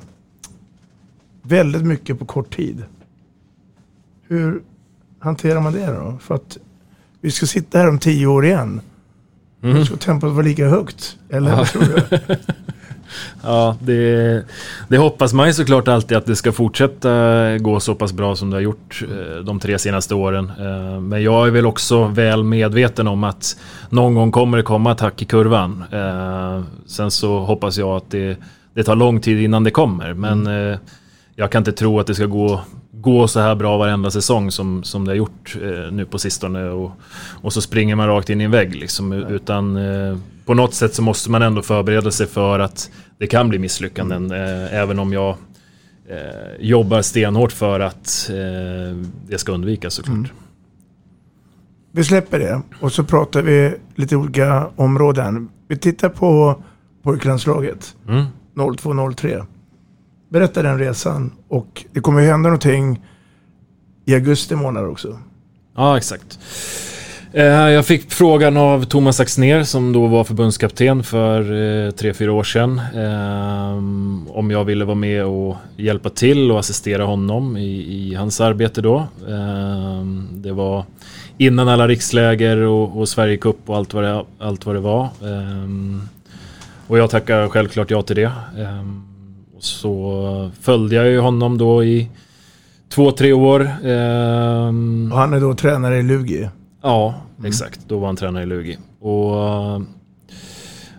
[1.52, 2.84] Väldigt mycket på kort tid.
[4.28, 4.62] Hur
[5.20, 6.18] hanterar man det då?
[6.22, 6.58] För att
[7.22, 8.82] vi ska sitta här om tio år igen.
[9.64, 9.86] Mm.
[9.86, 11.18] Ska tempot vara lika högt.
[11.30, 11.58] Eller Ja.
[11.58, 12.18] vad tror du?
[13.44, 14.44] Ja, det,
[14.88, 18.50] det hoppas man ju såklart alltid att det ska fortsätta gå så pass bra som
[18.50, 20.52] det har gjort eh, de tre senaste åren.
[20.60, 23.58] Eh, Men jag är väl också väl medveten om att
[23.90, 25.84] någon gång kommer det komma ett hack i kurvan.
[25.92, 28.38] Eh, Sen så hoppas jag att det,
[28.74, 30.14] det tar lång tid innan det kommer.
[30.14, 30.78] Men eh,
[31.36, 32.62] jag kan inte tro att det ska gå,
[32.92, 36.70] gå så här bra varenda säsong som, som det har gjort eh, nu på sistone.
[36.70, 36.92] Och,
[37.42, 38.76] och så springer man rakt in i en vägg.
[38.76, 43.28] Liksom, utan eh, på något sätt så måste man ändå förbereda sig för att det
[43.28, 44.32] kan bli misslyckanden.
[44.32, 45.38] Eh, även om jag
[46.10, 46.18] eh,
[46.60, 50.16] jobbar stenhårt för att eh, det ska undvikas såklart.
[50.16, 50.30] Mm.
[51.92, 55.50] Vi släpper det och så pratar vi lite olika områden.
[55.68, 56.62] Vi tittar på
[57.04, 57.96] pojklandslaget.
[58.08, 58.26] Mm.
[58.56, 59.46] 02-03.
[60.32, 61.32] Berätta den resan.
[61.48, 63.02] Och det kommer ju hända någonting
[64.06, 65.20] i augusti månad också.
[65.76, 66.40] Ja, exakt.
[67.34, 72.34] Eh, jag fick frågan av Thomas Axner som då var förbundskapten för eh, tre, fyra
[72.34, 72.82] år sedan.
[72.96, 73.78] Eh,
[74.38, 78.82] om jag ville vara med och hjälpa till och assistera honom i, i hans arbete
[78.82, 78.98] då.
[79.28, 80.86] Eh, det var
[81.38, 85.10] innan alla riksläger och, och Sverigecup och allt vad, det, allt vad det var.
[86.88, 88.32] Och jag tackar självklart ja till det.
[89.62, 92.10] Eh, så följde jag ju honom då i
[92.90, 93.62] två, tre år.
[93.62, 94.68] Eh,
[95.12, 96.50] Och han är då tränare i Lugi.
[96.82, 97.80] Ja, exakt.
[97.88, 98.78] Då var han tränare i Lugi.
[99.00, 99.36] Och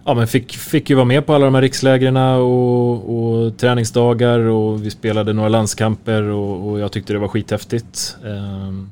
[0.04, 4.38] ja, men fick, fick ju vara med på alla de här rikslägren och, och träningsdagar
[4.38, 8.16] och vi spelade några landskamper och, och jag tyckte det var skithäftigt.
[8.24, 8.90] Ehm,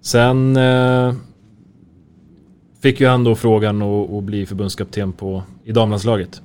[0.00, 1.14] sen eh,
[2.82, 6.42] fick ju han då frågan att, att bli förbundskapten på, i damlandslaget.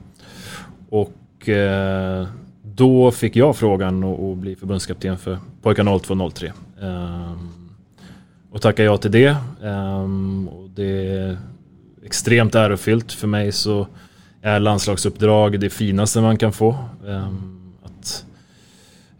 [0.89, 2.27] Och eh,
[2.75, 6.51] då fick jag frågan att, bli förbundskapten för pojkar 02-03.
[6.81, 7.49] Ehm,
[8.51, 9.35] och tackar ja till det.
[9.61, 11.37] Um, och det är
[12.05, 13.11] extremt ärofyllt.
[13.11, 13.87] För mig så
[14.41, 16.77] är landslagsuppdrag det finaste man kan få.
[17.05, 18.25] Um, att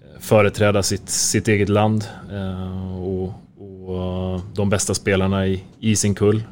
[0.01, 3.95] eh, företräda sitt, sitt eget land uh, och, och
[4.35, 6.43] eh, de bästa spelarna i, i sin kull.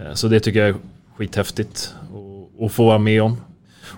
[0.00, 0.74] Eh, Så det tycker jag är
[1.16, 1.94] skithäftigt
[2.60, 3.36] att- få vara med om.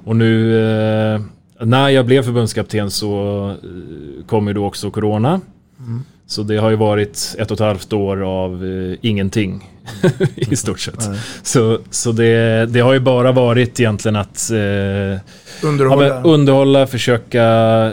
[0.05, 1.21] Och nu uh,
[1.61, 5.41] när jag blev förbundskapten så eh, kom ju då också Corona.
[5.79, 6.03] Mm.
[6.27, 9.71] Så det har ju varit ett och ett halvt år av eh, ingenting
[10.37, 11.09] i stort sett.
[11.09, 11.19] Nej.
[11.43, 15.21] Så, så det, det har ju bara varit egentligen att eh,
[15.63, 16.07] Underhålla.
[16.07, 17.43] Ja, underhålla, försöka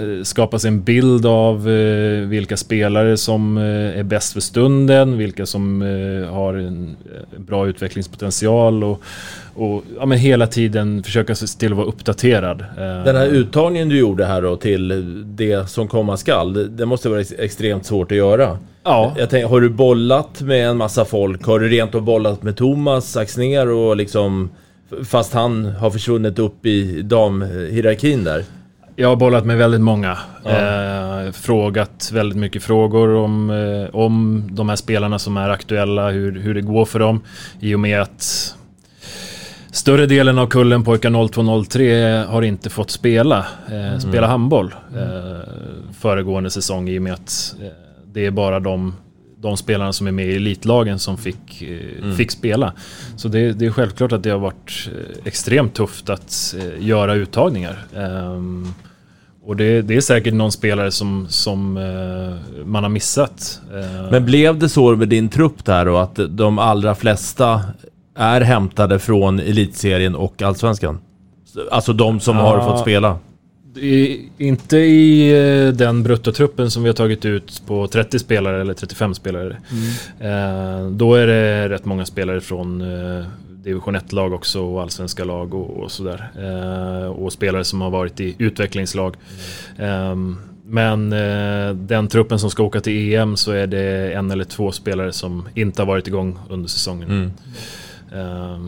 [0.02, 5.18] eh, skapa sig en bild av eh, vilka spelare som eh, är bäst för stunden,
[5.18, 6.96] vilka som eh, har en
[7.34, 9.02] eh, bra utvecklingspotential och,
[9.56, 12.62] och ja, men hela tiden försöka se till att vara uppdaterad.
[12.62, 16.86] Eh, Den här uttagningen du gjorde här då till det som komma skall, det, det
[16.86, 18.58] måste vara ex- extremt svårt att göra.
[18.86, 19.14] Ja.
[19.18, 21.46] Jag tänker, har du bollat med en massa folk?
[21.46, 24.50] Har du rent och bollat med Thomas Axner och liksom...
[25.06, 28.44] Fast han har försvunnit upp i damhierarkin där.
[28.96, 30.18] Jag har bollat med väldigt många.
[30.44, 30.50] Ja.
[30.50, 36.40] Eh, frågat väldigt mycket frågor om, eh, om de här spelarna som är aktuella, hur,
[36.40, 37.22] hur det går för dem.
[37.60, 38.56] I och med att
[39.72, 45.50] större delen av kullen pojkar 0203 har inte fått spela, eh, spela handboll eh,
[46.00, 47.85] föregående säsong i och med att eh,
[48.16, 48.94] det är bara de
[49.38, 52.16] de spelarna som är med i elitlagen som fick, eh, Mm.
[52.18, 52.74] fick spela.
[53.16, 57.14] Så det, det är självklart att det har varit eh, extremt tufft att eh, göra
[57.14, 57.86] uttagningar.
[57.96, 58.68] Ehm,
[59.46, 63.62] och det, det är säkert någon spelare som, som eh, man har missat.
[63.74, 67.62] Eh, Men blev det så med din trupp där och att de allra flesta
[68.18, 71.00] är hämtade från elitserien och allsvenskan?
[71.72, 72.66] Alltså de som har Ja.
[72.70, 73.18] fått spela?
[74.38, 75.30] Inte i
[75.68, 79.58] eh, den bruttotruppen som vi har tagit ut på 30 spelare eller 35 spelare.
[80.20, 83.26] Eh, då är det rätt många spelare från eh,
[83.64, 86.30] division 1-lag också och allsvenska lag och, och sådär.
[87.10, 89.16] Och spelare som har varit i utvecklingslag.
[89.78, 90.16] Eh,
[90.68, 91.10] men
[91.88, 95.48] den truppen som ska åka till EM så är det en eller två spelare som
[95.56, 97.10] inte har varit igång under säsongen.
[97.10, 97.32] Mm.
[98.12, 98.60] Eh,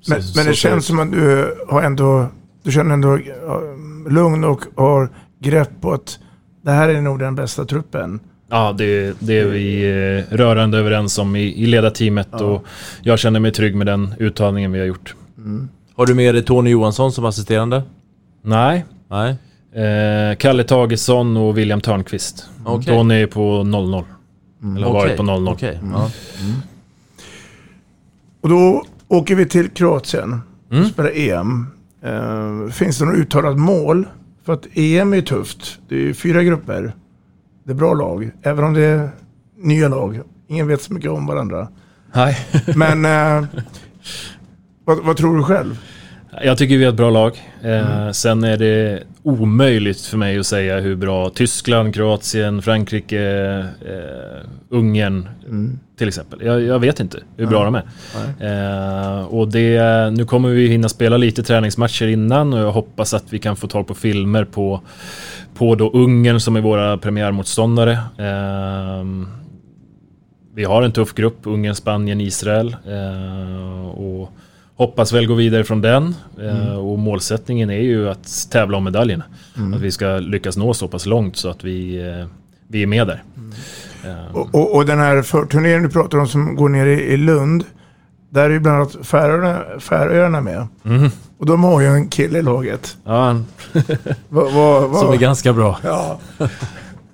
[0.00, 2.26] så- Men, så men det ser känns som att du har ändå,
[2.62, 3.18] du känner ändå
[4.08, 5.08] lugn och har
[5.40, 6.18] grepp på att
[6.62, 8.20] det här är nog den bästa truppen.
[8.50, 9.82] Ja, det, det är vi
[10.30, 12.44] eh, rörande överens om i, i ledarteamet Ja.
[12.44, 12.64] och
[13.02, 15.14] jag känner mig trygg med den uttagningen vi har gjort.
[15.96, 17.82] Har du med dig Tony Johansson som assisterande?
[18.42, 18.84] Nej.
[19.10, 19.36] Nej.
[19.84, 22.48] Eh, Kalle Tagesson och William Törnqvist.
[22.64, 22.94] Okej.
[22.94, 24.04] Tony är på 0-0.
[24.76, 25.52] Eller har varit Okej, på 0-0.
[25.52, 26.10] okej, ja.
[28.40, 30.40] Och då åker vi till Kroatien
[30.70, 30.82] Mm.
[30.84, 31.66] och spelar EM.
[32.04, 34.06] Eh, finns det något uttalat mål?
[34.44, 35.78] För att EM är tufft.
[35.88, 36.94] Det är fyra grupper.
[37.64, 39.08] Det är bra lag, även om det är
[39.58, 40.20] nya lag.
[40.48, 41.68] Ingen vet så mycket om varandra.
[42.14, 42.36] Nej.
[42.76, 43.44] Men eh,
[44.84, 45.78] vad, vad tror du själv?
[46.44, 47.32] Jag tycker vi har ett bra lag.
[47.62, 48.14] Eh, Mm.
[48.14, 53.20] Sen är det omöjligt för mig att säga hur bra Tyskland, Kroatien, Frankrike,
[53.86, 55.78] eh, Ungern Mm.
[55.96, 56.38] till exempel.
[56.42, 57.82] Jag, jag vet inte hur bra Nej.
[58.38, 59.18] de är.
[59.18, 63.24] Eh, och det, nu kommer vi hinna spela lite träningsmatcher innan och jag hoppas att
[63.32, 64.80] vi kan få tag på filmer på,
[65.54, 67.92] på då Ungern som är våra premiärmotståndare.
[68.18, 69.04] Eh,
[70.54, 72.76] vi har en tuff grupp, Ungern, Spanien, Israel.
[72.86, 74.30] Eh, och
[74.76, 76.14] hoppas väl gå vidare från den.
[76.40, 76.78] Eh, Mm.
[76.78, 79.24] och målsättningen är ju att tävla om medaljerna.
[79.56, 79.74] Mm.
[79.74, 82.26] Att vi ska lyckas nå så pass långt så att vi, eh,
[82.68, 83.22] vi är med där.
[84.04, 87.16] Eh, Och, och, och den här förturneringen du pratar om som går ner i, i
[87.16, 87.64] Lund.
[88.30, 90.66] Där är ju bland annat Färöarna, Färöarna med.
[90.82, 91.10] Mhm.
[91.38, 92.96] Och de har ju en kille i laget.
[93.04, 93.36] Ja.
[94.28, 94.98] Va, va, va?
[94.98, 95.78] Som är ganska bra.
[95.84, 96.18] Ja.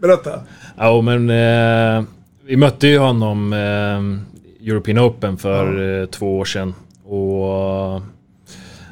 [0.00, 0.30] Berätta.
[0.76, 2.04] Ja, men eh,
[2.46, 6.74] vi mötte ju honom eh, European Open för eh, två år sedan.
[7.10, 8.02] Och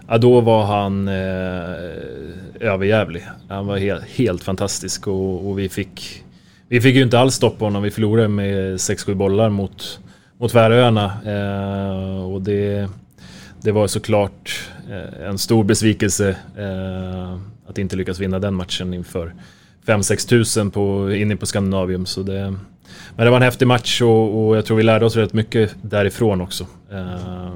[0.08, 1.14] ja, då var han eh,
[2.60, 3.26] överjävlig.
[3.48, 6.24] Han var helt, helt fantastisk och, och vi fick
[6.70, 7.82] vi fick ju inte alls stopp på honom.
[7.82, 10.00] Vi förlorade med 6-7 bollar mot,
[10.38, 11.12] mot Färöarna.
[11.26, 12.88] Eh, och det,
[13.60, 17.38] det var såklart eh, en stor besvikelse eh,
[17.68, 19.34] att inte lyckas vinna den matchen inför
[19.86, 22.06] 5-6 tusen på, inne på Skandinavium.
[22.06, 22.54] Så det,
[23.16, 25.76] men det var en häftig match och, och jag tror vi lärde oss rätt mycket
[25.82, 26.66] därifrån också.
[26.92, 27.52] Eh,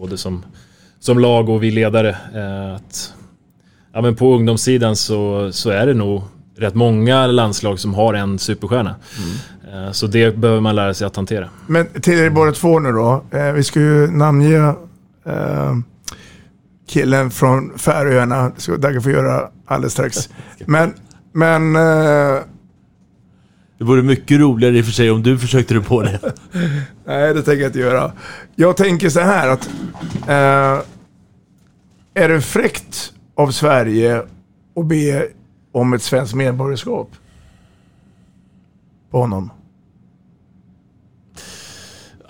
[0.00, 0.44] både som,
[1.00, 2.16] som lag och vi ledare.
[2.34, 3.14] Eh, att,
[3.92, 6.22] ja, men på ungdomssidan så, så är det nog
[6.56, 8.96] rätt många landslag som har en superstjärna.
[9.72, 11.48] Eh, så det behöver man lära sig att hantera.
[11.66, 13.24] Men till er båda två nu då.
[13.30, 14.74] Eh, vi ska ju namnge
[16.88, 18.52] killen från Färöarna.
[18.54, 20.28] Det ska Dagge få göra alldeles strax.
[20.66, 20.94] Men,
[21.32, 21.76] men
[23.78, 26.20] Det vore mycket roligare i och för sig om du försökte dig på det.
[27.04, 28.12] nej, det tänker jag inte göra.
[28.56, 29.70] Jag tänker så här att
[30.28, 30.84] eh,
[32.14, 34.22] är det fräckt av Sverige
[34.76, 35.28] att be
[35.72, 37.10] om ett svenskt medborgarskap
[39.10, 39.50] på honom?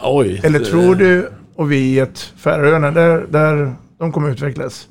[0.02, 0.40] Oj.
[0.44, 4.88] Eller tror du och vi att Färöarna, där, där de kommer utvecklas?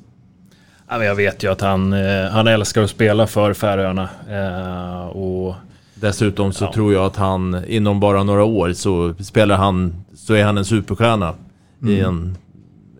[0.88, 4.08] Jag vet ju att han, eh, han älskar att spela för Färöarna.
[4.30, 5.54] Eh, och
[6.00, 10.44] Dessutom så tror jag att han inom bara några år så spelar han, så är
[10.44, 11.34] han en superstjärna
[11.86, 12.06] i Mm.
[12.08, 12.36] en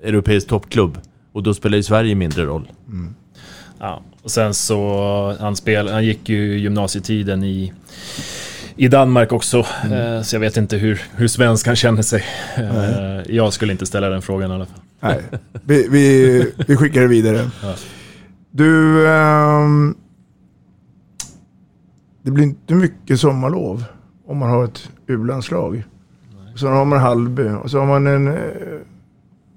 [0.03, 0.99] europeisk toppklubb.
[1.33, 2.69] Och då spelar ju Sverige mindre roll.
[3.81, 7.73] Ja, och sen så, han, spel, han gick ju gymnasietiden i,
[8.77, 9.59] i Danmark också.
[9.93, 12.25] Eh, så jag vet inte hur, hur svensk han känner sig.
[12.57, 14.81] Eh, jag skulle inte ställa den frågan i alla fall.
[15.01, 15.21] Nej,
[15.65, 17.51] vi, vi, vi skickar det vidare.
[17.63, 17.75] Ja.
[18.51, 19.95] Du, ehm,
[22.29, 23.85] det blir inte mycket sommarlov
[24.27, 25.85] om man har ett U-landslag.
[26.55, 28.35] Så har man Hallby och så har man en eh,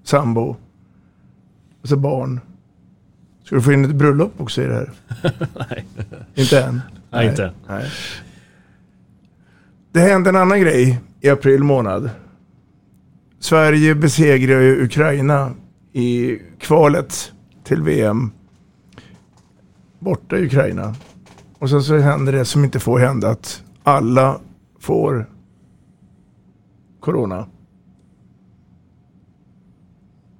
[0.03, 0.55] sambo.
[1.82, 2.39] Och så barn.
[3.43, 4.91] Ska du få in ett bröllop också i det här?
[5.69, 5.86] Nej.
[6.36, 6.82] Inte än?
[7.09, 7.53] Nej, inte än.
[7.67, 7.91] Nej.
[9.91, 12.09] Det hände en annan grej i april månad.
[13.39, 15.51] Sverige besegrar ju Ukraina
[15.91, 17.32] i kvalet
[17.63, 18.32] till VM.
[19.99, 20.95] Borta i Ukraina.
[21.62, 24.39] Och sen så händer det som inte får hända att alla
[24.80, 25.30] får
[26.99, 27.45] corona.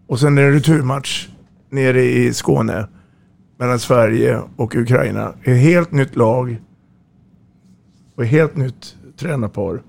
[0.08, 1.28] Och sen är det returmatch
[1.70, 2.88] nere i Skåne
[3.58, 5.34] mellan Sverige och Ukraina.
[5.44, 6.62] Ett helt nytt lag
[8.16, 9.82] och ett helt nytt tränarpar.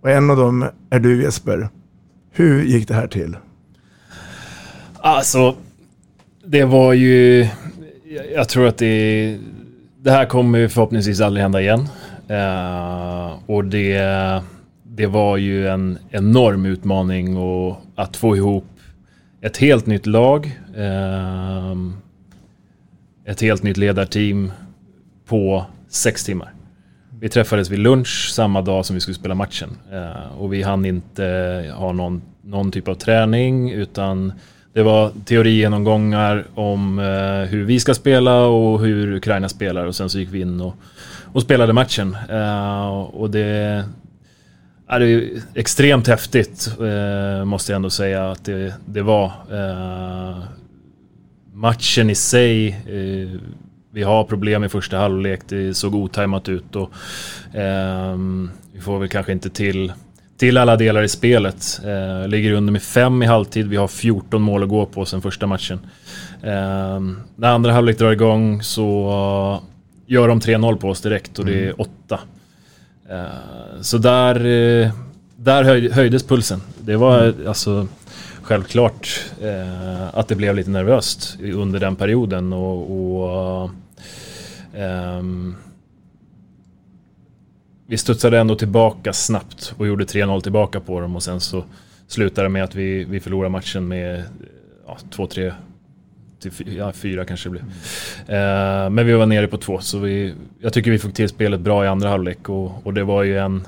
[0.00, 1.68] Och en av dem är du Jesper.
[2.30, 3.36] Hur gick det här till?
[4.94, 5.56] Alltså,
[6.46, 7.38] det var ju...
[8.04, 9.38] jag- Jag tror att det...
[10.06, 11.88] Det här kommer ju förhoppningsvis aldrig hända igen.
[12.28, 13.98] Eh, och det,
[14.82, 18.64] det var ju en enorm utmaning och att få ihop
[19.40, 20.60] ett helt nytt lag.
[20.76, 21.96] ehm,
[23.24, 24.52] ett helt nytt ledarteam
[25.28, 26.52] på sex timmar.
[27.20, 29.70] Vi träffades vid lunch samma dag som vi skulle spela matchen.
[29.92, 31.24] Eh, och vi hann inte
[31.76, 34.32] ha någon, någon typ av träning utan
[34.76, 40.10] det var teorigenomgångar om eh, hur vi ska spela och hur Ukraina spelar och sen
[40.10, 40.74] så gick vi in och,
[41.32, 42.16] och spelade matchen.
[42.30, 43.84] Eh, och det är
[44.98, 49.24] det är extremt häftigt eh, måste jag ändå säga att det, det var.
[49.52, 50.38] Eh,
[51.52, 53.40] matchen i sig, eh,
[53.92, 56.90] vi har problem i första halvlek, det såg otajmat ut och
[57.58, 58.16] eh,
[58.72, 59.92] vi får väl kanske inte till,
[60.36, 61.80] till alla delar i spelet.
[61.84, 65.22] Eh, ligger under med fem i halvtid, vi har 14 mål att gå på sen
[65.22, 65.80] första matchen.
[66.42, 69.62] Ehm, när andra halvlek drar igång så
[70.06, 72.20] gör de 3-0 på oss direkt och det är åtta.
[73.10, 74.90] Eh, så där, eh,
[75.36, 76.60] där höj, höjdes pulsen.
[76.80, 77.86] Det var alltså
[78.42, 83.70] självklart eh, att det blev lite nervöst under den perioden och, och
[84.74, 85.56] ehm,
[87.86, 91.64] vi studsade ändå tillbaka snabbt och gjorde 3-0 tillbaka på dem och sen så
[92.06, 94.24] slutade det med att vi, vi förlorade matchen med
[94.86, 95.52] ja, 2-3
[96.40, 97.64] till ja, fyra kanske det blev.
[98.38, 101.60] Eh, men vi var nere på två så vi, jag tycker vi fick till spelet
[101.60, 103.66] bra i andra halvlek och, och det var ju en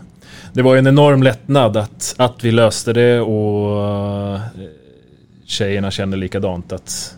[0.52, 4.40] det var ju en enorm lättnad att, att vi löste det och eh,
[5.44, 7.17] tjejerna kände likadant att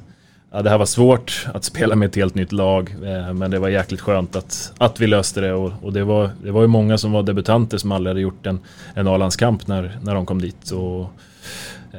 [0.52, 3.58] ja, det här var svårt att spela med ett helt nytt lag eh, men det
[3.58, 6.66] var jäkligt skönt att, att vi löste det och, och det, var, det var ju
[6.66, 8.60] många som var debutanter som aldrig hade gjort en,
[8.94, 10.70] en A-landskamp när, när de kom dit.
[10.70, 11.10] Och,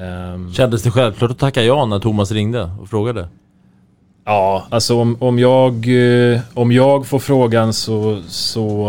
[0.01, 3.27] ehm, Kändes det självklart att tacka ja när Thomas ringde och frågade?
[4.25, 5.87] Ja, alltså om, om, jag,
[6.33, 8.87] eh, om jag får frågan så, så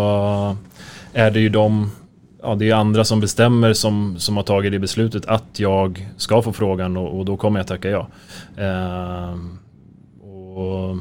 [1.14, 1.90] eh, är det ju de,
[2.42, 6.42] ja det är andra som bestämmer som, som har tagit det beslutet att jag ska
[6.42, 8.08] få frågan och, och då kommer jag tacka ja.
[8.56, 9.58] Ehm,
[10.54, 10.96] och,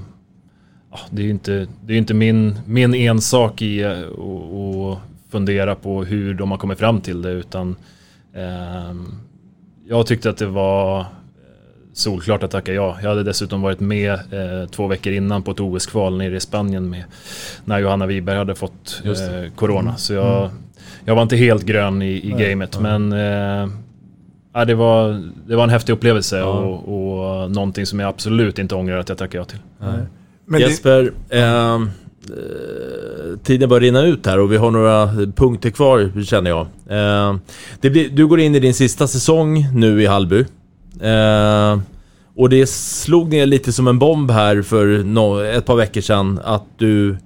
[0.91, 5.75] ja, det är ju inte, det är inte min, min ensak i eh, att fundera
[5.75, 7.75] på hur de har kommit fram till det utan
[8.33, 9.05] ehm,
[9.87, 11.05] jag tyckte att det var
[11.93, 12.97] solklart att tacka ja.
[13.01, 16.89] Jag hade dessutom varit med eh, två veckor innan på ett OS-kval nere i Spanien
[16.89, 17.03] med
[17.65, 19.89] när Johanna Wiberg hade fått eh, corona.
[19.89, 19.97] Mm.
[19.97, 20.49] Så jag,
[21.05, 22.77] jag var inte helt grön i, i Nej, gamet.
[22.81, 22.99] nej.
[22.99, 23.13] Men
[23.63, 23.69] eh,
[24.53, 26.45] ja, det, var, det var en häftig upplevelse Ja.
[26.45, 29.59] och, och någonting som jag absolut inte ångrar att jag tackade ja till.
[30.61, 31.89] Jesper, ehm,
[32.29, 36.61] eh, tiden börjar rinna ut här och vi har några punkter kvar känner jag.
[36.89, 37.35] Eh,
[37.81, 40.45] det blir, du går in i din sista säsong nu i Hallby.
[41.01, 41.79] Eh,
[42.35, 46.39] och det slog ner lite som en bomb här för no, ett par veckor sedan
[46.43, 47.17] att du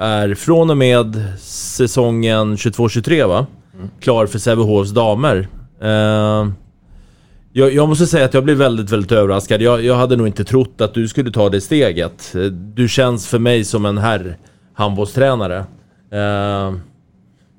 [0.00, 3.46] är från och med säsongen 22-23 va?
[4.00, 5.48] Klar för Sävehofs damer.
[5.82, 6.48] Eh,
[7.52, 9.62] jag, jag måste säga att jag blev väldigt, väldigt överraskad.
[9.62, 12.34] Jag, jag hade nog inte trott att du skulle ta det steget.
[12.74, 14.36] Du känns för mig som en herr
[14.74, 15.58] handbollstränare.
[16.12, 16.74] Eh,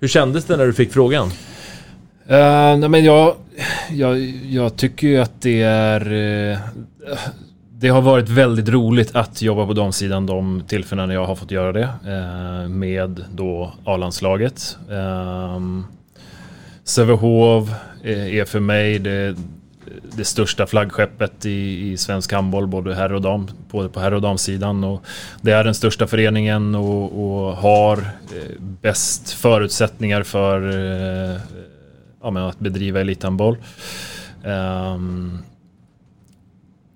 [0.01, 1.27] hur kändes det när du fick frågan?
[2.27, 3.35] Eh, nej men jag,
[3.91, 4.19] jag,
[4.49, 6.59] jag tycker ju att det är
[7.81, 11.71] det har varit väldigt roligt att jobba på damsidan de tillfällen jag har fått göra
[11.71, 11.89] det.
[12.05, 14.77] eh, med då A-landslaget.
[14.91, 16.23] Ehm, eh,
[16.83, 17.69] Sävehof
[18.03, 19.35] är för mig det,
[20.15, 24.21] det största flaggskeppet i, i svensk handboll, både herr och dam, både på herr och
[24.21, 24.83] damsidan.
[24.83, 25.05] Och
[25.41, 31.39] det är den största föreningen och, och har eh, bäst förutsättningar för eh,
[32.23, 33.57] ja, men att bedriva elithandboll.
[34.43, 35.39] Ehm,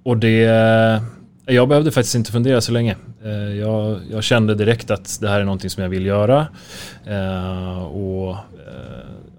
[0.06, 1.02] och det...
[1.48, 2.96] Jag behövde faktiskt inte fundera så länge.
[3.24, 6.48] Eh, jag, jag, kände direkt att det här är någonting som jag vill göra.
[7.06, 8.36] Eh, och eh,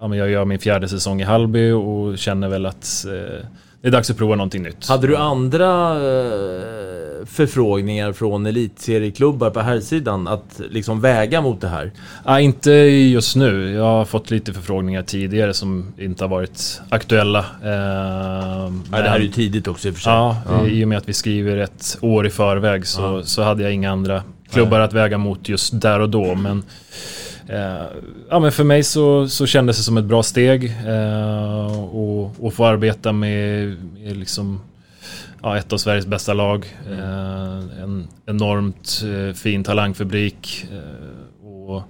[0.01, 3.07] ja, men jag gör min fjärde säsong i Hallby och känner väl att
[3.83, 4.89] det är dags att prova någonting nytt.
[4.89, 11.69] Hade du andra eh, förfrågningar från elitserieklubbar på här sidan att liksom väga mot det
[11.69, 11.93] här?
[12.25, 13.71] Ja, inte just nu.
[13.71, 17.45] Jag har fått lite förfrågningar tidigare som inte har varit aktuella.
[17.65, 20.13] Eh, ja, men, det här är ju tidigt också i och för sig.
[20.13, 23.23] Ja, ja, i och med att vi skriver ett år i förväg så, ja.
[23.23, 26.35] så hade jag inga andra klubbar att väga mot just där och då.
[26.35, 26.63] Men
[27.49, 27.87] Eh,
[28.31, 32.55] ja, men för mig så, så kändes det som ett bra steg eh, och, och
[32.55, 34.61] få arbeta med, med liksom,
[35.43, 36.77] ja, ett av Sveriges bästa lag.
[36.91, 40.67] Eh, en enormt eh, fin talangfabrik.
[40.73, 41.83] Eh, och,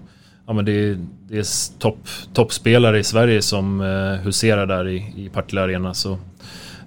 [0.46, 0.98] ja, men det,
[1.28, 5.94] det är topp, toppspelare i Sverige som eh, huserar där i, i Partille Arena.
[5.94, 6.12] Så,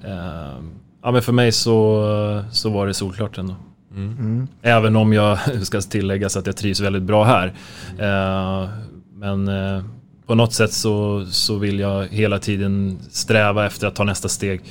[0.03, 0.57] eh,
[1.03, 3.55] ja, men för mig så, så var det solklart ändå.
[3.95, 4.47] Mm.
[4.61, 7.53] Även om jag ska tilläggas att jag trivs väldigt bra här.
[7.97, 8.69] Eh,
[9.13, 9.83] men eh,
[10.25, 14.61] på något sätt så, så vill jag hela tiden sträva efter att ta nästa steg.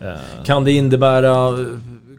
[0.00, 0.44] Eh.
[0.44, 1.66] Kan det innebära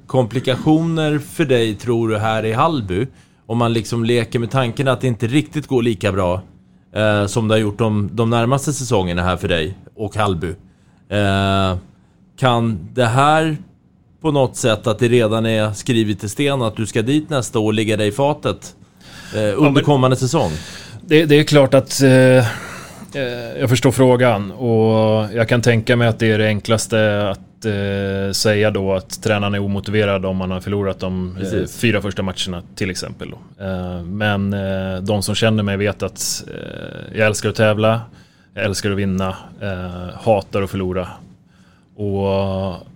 [0.08, 3.08] komplikationer för dig tror du här i Hallby?
[3.46, 6.42] Om man liksom leker med tanken att det inte riktigt går lika bra
[6.94, 10.56] eh, som det har gjort de, de närmaste säsongerna här för dig och Hallby.
[11.10, 11.78] Eh,
[12.38, 13.58] kan det här
[14.22, 17.59] på något sätt att det redan är skrivet i sten att du ska dit nästa
[17.59, 18.76] år och ligga dig i fatet
[19.36, 20.51] eh, under ja, kommande säsong?
[21.01, 22.43] Det, det är klart att eh, eh,
[23.59, 28.32] jag förstår frågan och jag kan tänka mig att det är det enklaste att eh,
[28.32, 32.63] säga då att tränaren är omotiverad om man har förlorat de eh, fyra första matcherna
[32.76, 33.34] till exempel.
[33.59, 34.55] Eh, men
[35.05, 36.43] de som känner mig vet att
[37.15, 38.01] jag älskar att tävla,
[38.53, 39.36] jag älskar att vinna,
[40.15, 41.07] hatar att förlora.
[41.95, 42.88] Och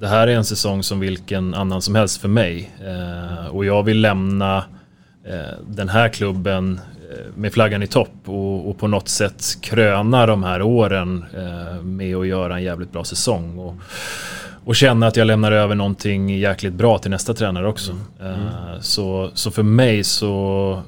[0.00, 2.70] det här är en säsong som vilken annan som helst för mig.
[2.84, 4.64] Eh, och jag vill lämna
[5.24, 6.80] eh, den här klubben
[7.10, 11.82] eh, med flaggan i topp och, och, på något sätt kröna de här åren eh,
[11.82, 13.58] med att göra en jävligt bra säsong.
[13.58, 13.74] Och,
[14.64, 17.92] och känna att jag lämnar över någonting jäkligt bra till nästa tränare också.
[17.92, 18.34] Mm.
[18.34, 18.48] Mm.
[18.80, 20.82] Så, så för mig så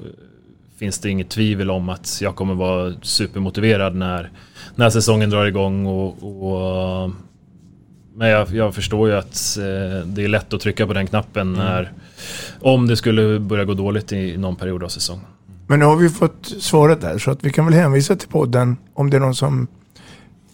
[0.79, 4.31] finns det inget tvivel om att jag kommer vara supermotiverad när,
[4.75, 7.11] när säsongen drar igång och, och
[8.19, 11.55] men jag, jag, förstår ju att eh, det är lätt att trycka på den knappen
[11.55, 11.67] mm.
[11.67, 11.93] när,
[12.61, 15.25] om det skulle börja gå dåligt i någon period av säsongen.
[15.67, 18.77] Men nu har vi fått svaret där så att vi kan väl hänvisa till podden
[18.95, 19.67] om det är någon som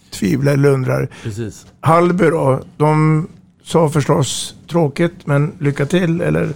[0.09, 1.09] tvivlar eller undrar.
[1.23, 1.65] Precis.
[1.79, 3.27] Hallby då, de
[3.63, 6.49] sa förstås tråkigt men lycka till eller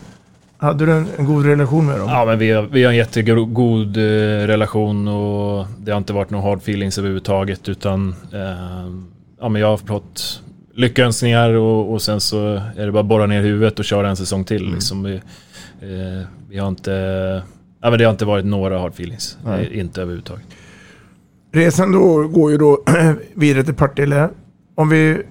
[0.58, 2.10] hade du en, en, god relation med dem?
[2.10, 4.02] Ja, men vi har, vi har en jättegod eh,
[4.48, 8.94] relation och det har inte varit några hard feelings överhuvudtaget utan eh,
[9.40, 10.42] ja, men jag har fått
[10.80, 14.16] lyckönskningar och, och sen så är det bara att borra ner huvudet och köra en
[14.16, 14.62] säsong till.
[14.62, 14.74] Mm.
[14.74, 15.04] Liksom.
[15.04, 15.16] Vi,
[15.82, 16.92] eh, vi, har inte,
[17.82, 19.38] ja, men det har inte varit några hard feelings.
[19.46, 19.80] Nej.
[19.80, 20.46] Inte överhuvudtaget.
[21.52, 22.84] Resan då går ju då
[23.34, 24.30] vidare till Partille.
[24.76, 25.22] Om vi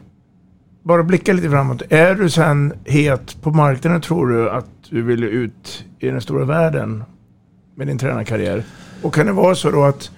[0.82, 1.82] bara blickar lite framåt.
[1.88, 6.44] Är du sen het på marknaden tror du att du vill ut i den stora
[6.44, 7.04] världen
[7.74, 8.64] med din tränarkarriär?
[9.02, 10.10] Och kan det vara så då att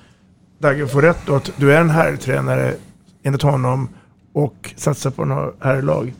[0.58, 2.74] Dagge får rätt då att du är en herrtränare
[3.22, 3.88] enligt honom
[4.32, 6.12] och satsa på några herrlag?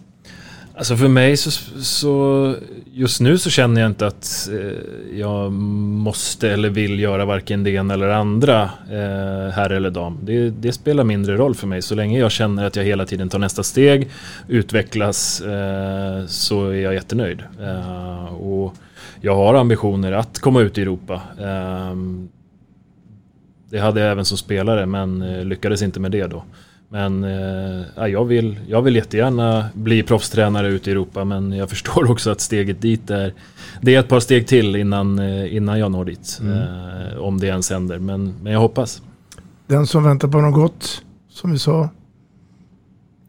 [0.80, 1.50] Alltså för mig så,
[1.82, 2.54] så,
[2.92, 7.70] just nu så känner jag inte att eh, jag måste eller vill göra varken det
[7.70, 10.18] ena eller andra eh, herr eller dam.
[10.22, 11.82] Det, det, spelar mindre roll för mig.
[11.82, 14.10] Så länge jag känner att jag hela tiden tar nästa steg,
[14.48, 17.42] utvecklas, eh, så är jag jättenöjd.
[17.60, 18.74] Eh, och
[19.20, 21.20] jag har ambitioner att komma ut i Europa.
[21.38, 21.96] Eh,
[23.70, 26.44] det hade jag även som spelare men eh, lyckades inte med det då.
[26.92, 32.10] Men eh, jag, vill, jag vill jättegärna bli proffstränare ute i Europa men jag förstår
[32.10, 33.34] också att steget dit är
[33.80, 36.38] Det är ett par steg till innan, eh, innan jag når dit.
[36.40, 36.58] Mm.
[36.58, 39.02] Eh, om det ens händer, men, men jag hoppas.
[39.66, 41.88] Den som väntar på något gott, som vi sa.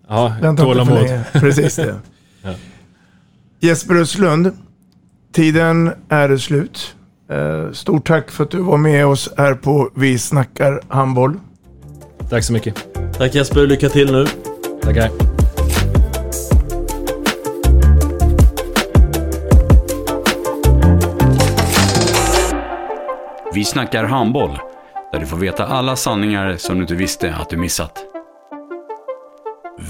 [0.07, 1.07] Ja, tålamod.
[1.33, 1.95] Precis det.
[2.41, 2.53] ja.
[3.59, 4.51] Jesper Östlund,
[5.31, 6.95] tiden är slut.
[7.29, 11.39] Eh, stort tack för att du var med oss här på Vi snackar handboll.
[12.29, 12.87] Tack så mycket.
[13.17, 14.25] Tack Jesper, lycka till nu.
[14.81, 15.09] Tackar.
[23.53, 24.59] Vi snackar handboll,
[25.11, 28.05] där du får veta alla sanningar som du inte visste att du missat.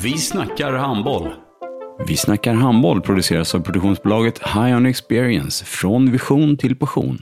[0.03, 1.33] Vi snackar handboll.
[2.07, 7.21] Vi snackar handboll produceras av produktionsbolaget High On Experience, från vision till passion.